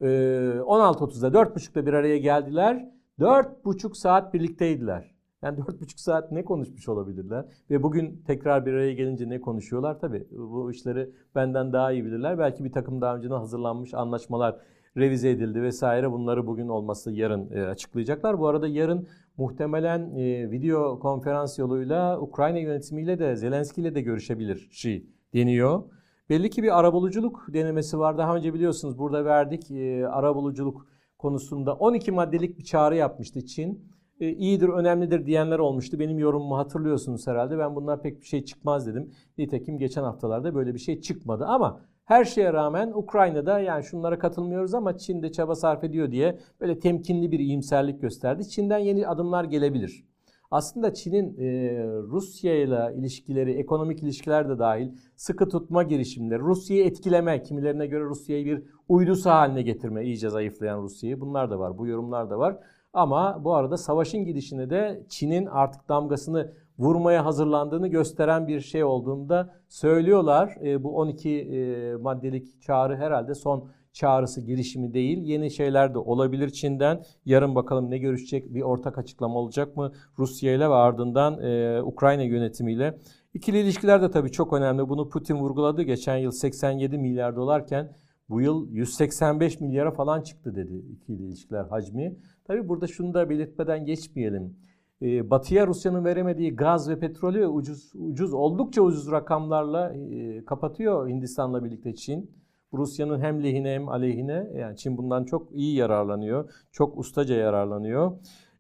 Ee, 0.01 0.05
16.30'da, 0.05 1.33
dört 1.33 1.55
buçukta 1.55 1.85
bir 1.85 1.93
araya 1.93 2.17
geldiler. 2.17 2.89
Dört 3.19 3.65
buçuk 3.65 3.97
saat 3.97 4.33
birlikteydiler. 4.33 5.14
Yani 5.45 5.57
dört 5.57 5.81
buçuk 5.81 5.99
saat 5.99 6.31
ne 6.31 6.45
konuşmuş 6.45 6.89
olabilirler? 6.89 7.45
Ve 7.69 7.83
bugün 7.83 8.23
tekrar 8.27 8.65
bir 8.65 8.73
araya 8.73 8.93
gelince 8.93 9.29
ne 9.29 9.41
konuşuyorlar? 9.41 9.99
Tabii 9.99 10.27
bu 10.31 10.71
işleri 10.71 11.09
benden 11.35 11.73
daha 11.73 11.91
iyi 11.91 12.05
bilirler. 12.05 12.39
Belki 12.39 12.63
bir 12.63 12.71
takım 12.71 13.01
daha 13.01 13.15
önceden 13.15 13.35
hazırlanmış 13.35 13.93
anlaşmalar 13.93 14.55
revize 14.97 15.29
edildi 15.29 15.61
vesaire. 15.61 16.11
Bunları 16.11 16.47
bugün 16.47 16.67
olması 16.67 17.11
yarın 17.11 17.51
e, 17.51 17.61
açıklayacaklar. 17.61 18.39
Bu 18.39 18.47
arada 18.47 18.67
yarın 18.67 19.07
muhtemelen 19.37 20.15
e, 20.15 20.51
video 20.51 20.99
konferans 20.99 21.59
yoluyla 21.59 22.19
Ukrayna 22.19 22.59
yönetimiyle 22.59 23.19
de 23.19 23.35
Zelenski 23.35 23.81
ile 23.81 23.95
de 23.95 24.01
görüşebilir 24.01 24.69
şey 24.71 25.05
deniyor. 25.33 25.83
Belli 26.29 26.49
ki 26.49 26.63
bir 26.63 26.79
arabuluculuk 26.79 27.45
denemesi 27.53 27.99
var. 27.99 28.17
Daha 28.17 28.35
önce 28.35 28.53
biliyorsunuz 28.53 28.97
burada 28.97 29.25
verdik 29.25 29.71
e, 29.71 30.07
arabuluculuk 30.07 30.87
konusunda 31.17 31.73
12 31.73 32.11
maddelik 32.11 32.57
bir 32.57 32.63
çağrı 32.63 32.95
yapmıştı 32.95 33.45
Çin 33.45 33.94
e, 34.20 34.30
iyidir, 34.30 34.70
önemlidir 34.70 35.26
diyenler 35.26 35.59
olmuştu. 35.59 35.99
Benim 35.99 36.20
yorumumu 36.20 36.57
hatırlıyorsunuz 36.57 37.28
herhalde. 37.28 37.57
Ben 37.57 37.76
bundan 37.76 38.01
pek 38.01 38.22
bir 38.22 38.26
şey 38.26 38.45
çıkmaz 38.45 38.88
dedim. 38.88 39.11
Nitekim 39.38 39.78
geçen 39.78 40.03
haftalarda 40.03 40.55
böyle 40.55 40.74
bir 40.74 40.80
şey 40.80 41.01
çıkmadı. 41.01 41.45
Ama 41.45 41.82
her 42.05 42.26
şeye 42.26 42.53
rağmen 42.53 42.91
Ukrayna'da 42.95 43.59
yani 43.59 43.84
şunlara 43.84 44.20
katılmıyoruz 44.20 44.74
ama 44.74 44.97
Çin'de 44.97 45.32
çaba 45.32 45.55
sarf 45.55 45.84
ediyor 45.84 46.11
diye 46.11 46.39
böyle 46.61 46.80
temkinli 46.80 47.32
bir 47.32 47.39
iyimserlik 47.39 48.01
gösterdi. 48.01 48.49
Çin'den 48.49 48.78
yeni 48.78 49.07
adımlar 49.07 49.43
gelebilir. 49.43 50.05
Aslında 50.51 50.93
Çin'in 50.93 51.38
e, 51.38 51.78
Rusya 51.88 52.55
ile 52.55 52.95
ilişkileri, 52.99 53.51
ekonomik 53.51 54.03
ilişkiler 54.03 54.49
de 54.49 54.59
dahil 54.59 54.91
sıkı 55.16 55.49
tutma 55.49 55.84
girişimleri, 55.84 56.39
Rusya'yı 56.39 56.86
etkileme, 56.86 57.43
kimilerine 57.43 57.88
göre 57.88 58.03
Rusya'yı 58.03 58.45
bir 58.45 58.63
uydusu 58.89 59.30
haline 59.30 59.61
getirme, 59.61 60.05
iyice 60.05 60.30
zayıflayan 60.30 60.82
Rusya'yı 60.82 61.22
bunlar 61.22 61.51
da 61.51 61.59
var, 61.59 61.78
bu 61.78 61.88
yorumlar 61.88 62.30
da 62.30 62.39
var. 62.39 62.57
Ama 62.95 63.43
bu 63.43 63.55
arada 63.55 63.77
savaşın 63.77 64.25
gidişine 64.25 64.69
de 64.69 65.03
Çin'in 65.09 65.45
artık 65.45 65.89
damgasını 65.89 66.53
vurmaya 66.79 67.25
hazırlandığını 67.25 67.87
gösteren 67.87 68.47
bir 68.47 68.59
şey 68.59 68.83
olduğunda 68.83 69.53
söylüyorlar. 69.67 70.57
E, 70.63 70.83
bu 70.83 70.97
12 70.97 71.29
e, 71.29 71.95
maddelik 71.95 72.61
çağrı 72.61 72.95
herhalde 72.95 73.35
son 73.35 73.69
çağrısı 73.93 74.41
girişimi 74.41 74.93
değil. 74.93 75.17
Yeni 75.17 75.51
şeyler 75.51 75.93
de 75.93 75.97
olabilir 75.97 76.49
Çin'den. 76.49 77.03
Yarın 77.25 77.55
bakalım 77.55 77.91
ne 77.91 77.97
görüşecek 77.97 78.53
bir 78.53 78.61
ortak 78.61 78.97
açıklama 78.97 79.39
olacak 79.39 79.77
mı 79.77 79.91
Rusya 80.19 80.53
ile 80.53 80.69
ve 80.69 80.73
ardından 80.73 81.43
e, 81.43 81.81
Ukrayna 81.81 82.23
yönetimiyle. 82.23 82.97
İkili 83.33 83.59
ilişkiler 83.59 84.01
de 84.01 84.11
tabii 84.11 84.31
çok 84.31 84.53
önemli. 84.53 84.89
Bunu 84.89 85.09
Putin 85.09 85.35
vurguladı. 85.35 85.81
Geçen 85.81 86.17
yıl 86.17 86.31
87 86.31 86.97
milyar 86.97 87.35
dolarken 87.35 87.91
bu 88.29 88.41
yıl 88.41 88.69
185 88.71 89.59
milyara 89.61 89.91
falan 89.91 90.21
çıktı 90.21 90.55
dedi 90.55 90.73
ikili 90.91 91.23
ilişkiler 91.23 91.63
hacmi. 91.65 92.15
Tabi 92.47 92.69
burada 92.69 92.87
şunu 92.87 93.13
da 93.13 93.29
belirtmeden 93.29 93.85
geçmeyelim. 93.85 94.57
Ee, 95.01 95.29
batı'ya 95.29 95.67
Rusya'nın 95.67 96.05
veremediği 96.05 96.55
gaz 96.55 96.89
ve 96.89 96.99
petrolü 96.99 97.47
ucuz, 97.47 97.91
ucuz 97.95 98.33
oldukça 98.33 98.81
ucuz 98.81 99.11
rakamlarla 99.11 99.93
e, 99.93 100.45
kapatıyor 100.45 101.09
Hindistan'la 101.09 101.63
birlikte 101.63 101.95
Çin. 101.95 102.31
Rusya'nın 102.73 103.19
hem 103.19 103.43
lehine 103.43 103.73
hem 103.73 103.89
aleyhine 103.89 104.47
yani 104.55 104.77
Çin 104.77 104.97
bundan 104.97 105.25
çok 105.25 105.51
iyi 105.51 105.75
yararlanıyor. 105.75 106.51
Çok 106.71 106.97
ustaca 106.97 107.35
yararlanıyor. 107.35 108.11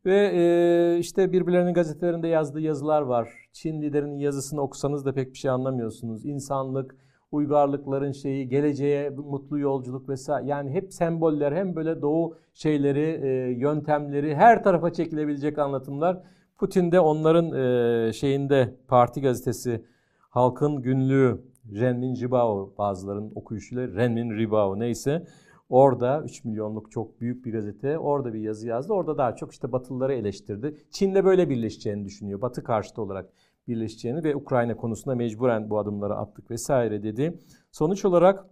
Ve 0.05 0.31
e, 0.33 0.99
işte 0.99 1.31
birbirlerinin 1.31 1.73
gazetelerinde 1.73 2.27
yazdığı 2.27 2.61
yazılar 2.61 3.01
var. 3.01 3.29
Çin 3.53 3.81
liderinin 3.81 4.17
yazısını 4.17 4.61
okusanız 4.61 5.05
da 5.05 5.13
pek 5.13 5.33
bir 5.33 5.37
şey 5.37 5.51
anlamıyorsunuz. 5.51 6.25
İnsanlık, 6.25 6.95
uygarlıkların 7.35 8.11
şeyi, 8.11 8.49
geleceğe 8.49 9.09
mutlu 9.09 9.59
yolculuk 9.59 10.09
vesaire. 10.09 10.47
Yani 10.47 10.71
hep 10.71 10.93
semboller 10.93 11.51
hem 11.51 11.75
böyle 11.75 12.01
doğu 12.01 12.37
şeyleri, 12.53 13.19
e, 13.23 13.27
yöntemleri 13.59 14.35
her 14.35 14.63
tarafa 14.63 14.93
çekilebilecek 14.93 15.59
anlatımlar. 15.59 16.21
Putin 16.57 16.91
de 16.91 16.99
onların 16.99 17.51
e, 17.51 18.13
şeyinde 18.13 18.75
parti 18.87 19.21
gazetesi 19.21 19.85
Halkın 20.29 20.81
Günlüğü 20.81 21.41
Renmin 21.73 22.15
Ribao 22.15 22.73
bazıların 22.77 23.31
okuyuşuyla 23.35 23.87
Renmin 23.87 24.37
Ribao 24.37 24.79
neyse 24.79 25.25
orada 25.69 26.21
3 26.25 26.43
milyonluk 26.45 26.91
çok 26.91 27.21
büyük 27.21 27.45
bir 27.45 27.51
gazete 27.51 27.99
orada 27.99 28.33
bir 28.33 28.39
yazı 28.39 28.67
yazdı. 28.67 28.93
Orada 28.93 29.17
daha 29.17 29.35
çok 29.35 29.51
işte 29.51 29.71
Batılıları 29.71 30.13
eleştirdi. 30.13 30.75
Çin'le 30.91 31.25
böyle 31.25 31.49
birleşeceğini 31.49 32.05
düşünüyor. 32.05 32.41
Batı 32.41 32.63
karşıtı 32.63 33.01
olarak 33.01 33.29
birleşeceğini 33.67 34.23
ve 34.23 34.35
Ukrayna 34.35 34.77
konusunda 34.77 35.15
mecburen 35.15 35.69
bu 35.69 35.79
adımları 35.79 36.15
attık 36.15 36.51
vesaire 36.51 37.03
dedi. 37.03 37.39
Sonuç 37.71 38.05
olarak 38.05 38.45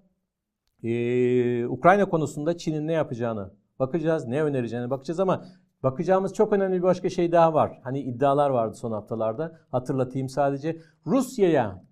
e, 0.83 1.65
Ukrayna 1.65 2.09
konusunda 2.09 2.57
Çin'in 2.57 2.87
ne 2.87 2.93
yapacağını 2.93 3.53
bakacağız, 3.79 4.27
ne 4.27 4.43
önereceğini 4.43 4.89
bakacağız 4.89 5.19
ama 5.19 5.45
bakacağımız 5.83 6.33
çok 6.33 6.53
önemli 6.53 6.77
bir 6.77 6.83
başka 6.83 7.09
şey 7.09 7.31
daha 7.31 7.53
var. 7.53 7.79
Hani 7.83 8.01
iddialar 8.01 8.49
vardı 8.49 8.75
son 8.75 8.91
haftalarda. 8.91 9.59
Hatırlatayım 9.71 10.29
sadece. 10.29 10.77
Rusya'ya 11.05 11.83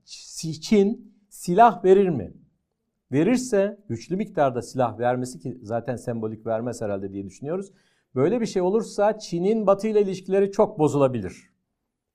Çin 0.61 1.13
silah 1.29 1.83
verir 1.83 2.09
mi? 2.09 2.33
Verirse 3.11 3.79
güçlü 3.89 4.15
miktarda 4.15 4.61
silah 4.61 4.99
vermesi 4.99 5.39
ki 5.39 5.59
zaten 5.61 5.95
sembolik 5.95 6.45
vermez 6.45 6.81
herhalde 6.81 7.13
diye 7.13 7.25
düşünüyoruz. 7.25 7.71
Böyle 8.15 8.41
bir 8.41 8.45
şey 8.45 8.61
olursa 8.61 9.19
Çin'in 9.19 9.67
Batı 9.67 9.87
ile 9.87 10.01
ilişkileri 10.01 10.51
çok 10.51 10.79
bozulabilir. 10.79 11.50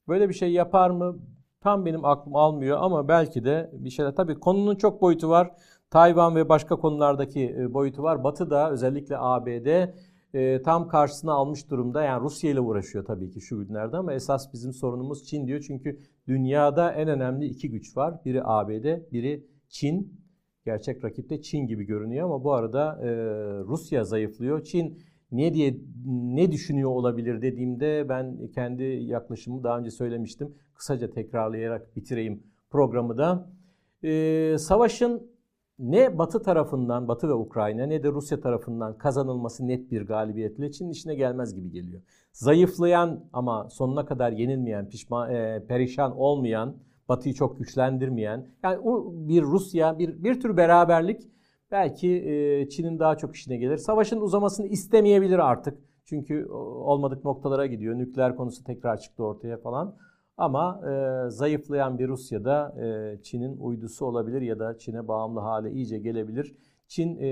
Böyle 0.09 0.29
bir 0.29 0.35
şey 0.35 0.53
yapar 0.53 0.91
mı? 0.91 1.19
Tam 1.61 1.87
benim 1.87 2.05
aklım 2.05 2.37
almıyor 2.37 2.79
ama 2.81 3.09
belki 3.09 3.45
de 3.45 3.71
bir 3.73 3.91
şeyler. 3.91 4.15
Tabii 4.15 4.35
konunun 4.35 4.77
çok 4.77 5.03
boyutu 5.03 5.29
var. 5.29 5.51
Tayvan 5.91 6.37
ve 6.37 6.49
başka 6.49 6.77
konulardaki 6.77 7.57
e, 7.59 7.75
boyutu 7.75 8.03
var. 8.03 8.25
Batı 8.25 8.51
da 8.51 8.71
özellikle 8.71 9.17
ABD 9.19 9.89
e, 10.35 10.63
tam 10.63 10.89
karşısına 10.89 11.33
almış 11.33 11.71
durumda. 11.71 12.03
Yani 12.03 12.23
Rusya 12.23 12.51
ile 12.51 12.61
uğraşıyor 12.61 13.05
tabii 13.05 13.31
ki 13.31 13.41
şu 13.41 13.67
günlerde 13.67 13.97
ama 13.97 14.15
esas 14.15 14.53
bizim 14.53 14.73
sorunumuz 14.73 15.25
Çin 15.25 15.47
diyor. 15.47 15.61
Çünkü 15.67 16.01
dünyada 16.29 16.93
en 16.93 17.09
önemli 17.09 17.47
iki 17.47 17.71
güç 17.71 17.97
var. 17.97 18.25
Biri 18.25 18.45
ABD, 18.45 19.13
biri 19.13 19.47
Çin. 19.69 20.27
Gerçek 20.65 21.05
rakipte 21.05 21.43
Çin 21.43 21.67
gibi 21.67 21.85
görünüyor 21.85 22.25
ama 22.25 22.45
bu 22.45 22.53
arada 22.53 22.99
e, 23.03 23.09
Rusya 23.65 24.05
zayıflıyor. 24.05 24.65
Çin 24.65 24.99
ne 25.33 25.55
diye 25.55 25.77
ne 26.07 26.53
düşünüyor 26.53 26.91
olabilir 26.91 27.43
dediğimde 27.43 28.09
ben 28.09 28.47
kendi 28.55 28.85
yaklaşımımı 28.85 29.65
daha 29.65 29.79
önce 29.79 29.91
söylemiştim. 29.91 30.55
Kısaca 30.75 31.11
tekrarlayarak 31.11 31.97
bitireyim 31.97 32.43
programı 32.71 33.19
da. 33.19 33.51
Ee, 34.05 34.57
savaşın 34.59 35.31
ne 35.79 36.19
Batı 36.19 36.43
tarafından, 36.43 37.09
Batı 37.09 37.29
ve 37.29 37.33
Ukrayna 37.33 37.87
ne 37.87 38.03
de 38.03 38.09
Rusya 38.09 38.41
tarafından 38.41 38.99
kazanılması 38.99 39.67
net 39.67 39.91
bir 39.91 40.03
galibiyetle 40.03 40.73
Çin'in 40.73 40.91
işine 40.91 41.15
gelmez 41.15 41.55
gibi 41.55 41.71
geliyor. 41.71 42.03
Zayıflayan 42.33 43.25
ama 43.33 43.69
sonuna 43.71 44.07
kadar 44.07 44.33
yenilmeyen, 44.33 44.89
pişman, 44.89 45.35
e, 45.35 45.65
perişan 45.69 46.17
olmayan, 46.17 46.77
Batı'yı 47.09 47.35
çok 47.35 47.59
güçlendirmeyen, 47.59 48.47
yani 48.63 48.79
bir 49.29 49.43
Rusya, 49.43 49.99
bir, 49.99 50.25
bir 50.25 50.41
tür 50.41 50.57
beraberlik 50.57 51.23
belki 51.71 52.09
e, 52.09 52.69
Çin'in 52.69 52.99
daha 52.99 53.17
çok 53.17 53.35
işine 53.35 53.57
gelir. 53.57 53.77
Savaşın 53.77 54.21
uzamasını 54.21 54.67
istemeyebilir 54.67 55.39
artık. 55.39 55.79
Çünkü 56.05 56.47
olmadık 56.47 57.25
noktalara 57.25 57.67
gidiyor. 57.67 57.99
Nükleer 57.99 58.37
konusu 58.37 58.65
tekrar 58.65 58.97
çıktı 58.97 59.25
ortaya 59.25 59.57
falan. 59.57 59.97
Ama 60.37 60.81
e, 60.91 61.31
zayıflayan 61.31 61.99
bir 61.99 62.09
Rusya'da 62.09 62.75
e, 62.85 63.23
Çin'in 63.23 63.57
uydusu 63.57 64.07
olabilir 64.07 64.41
ya 64.41 64.59
da 64.59 64.79
Çin'e 64.79 65.09
bağımlı 65.09 65.41
hale 65.41 65.71
iyice 65.71 65.99
gelebilir. 65.99 66.57
Çin 66.89 67.17
e, 67.17 67.27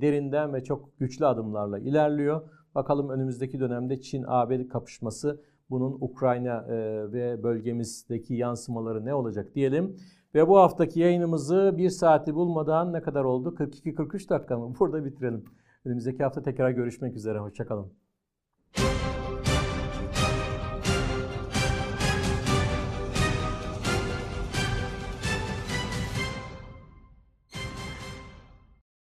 derinden 0.00 0.54
ve 0.54 0.64
çok 0.64 0.98
güçlü 0.98 1.26
adımlarla 1.26 1.78
ilerliyor. 1.78 2.40
Bakalım 2.74 3.08
önümüzdeki 3.08 3.60
dönemde 3.60 4.00
Çin-ABD 4.00 4.68
kapışması 4.68 5.40
bunun 5.70 5.98
Ukrayna 6.00 6.66
e, 6.68 6.76
ve 7.12 7.42
bölgemizdeki 7.42 8.34
yansımaları 8.34 9.04
ne 9.04 9.14
olacak 9.14 9.54
diyelim. 9.54 9.96
Ve 10.36 10.48
bu 10.48 10.58
haftaki 10.58 11.00
yayınımızı 11.00 11.74
bir 11.76 11.90
saati 11.90 12.34
bulmadan 12.34 12.92
ne 12.92 13.02
kadar 13.02 13.24
oldu? 13.24 13.54
42-43 13.58 14.28
dakika 14.28 14.58
mı? 14.58 14.74
Burada 14.80 15.04
bitirelim. 15.04 15.44
Önümüzdeki 15.84 16.22
hafta 16.22 16.42
tekrar 16.42 16.70
görüşmek 16.70 17.16
üzere. 17.16 17.38
Hoşçakalın. 17.38 17.92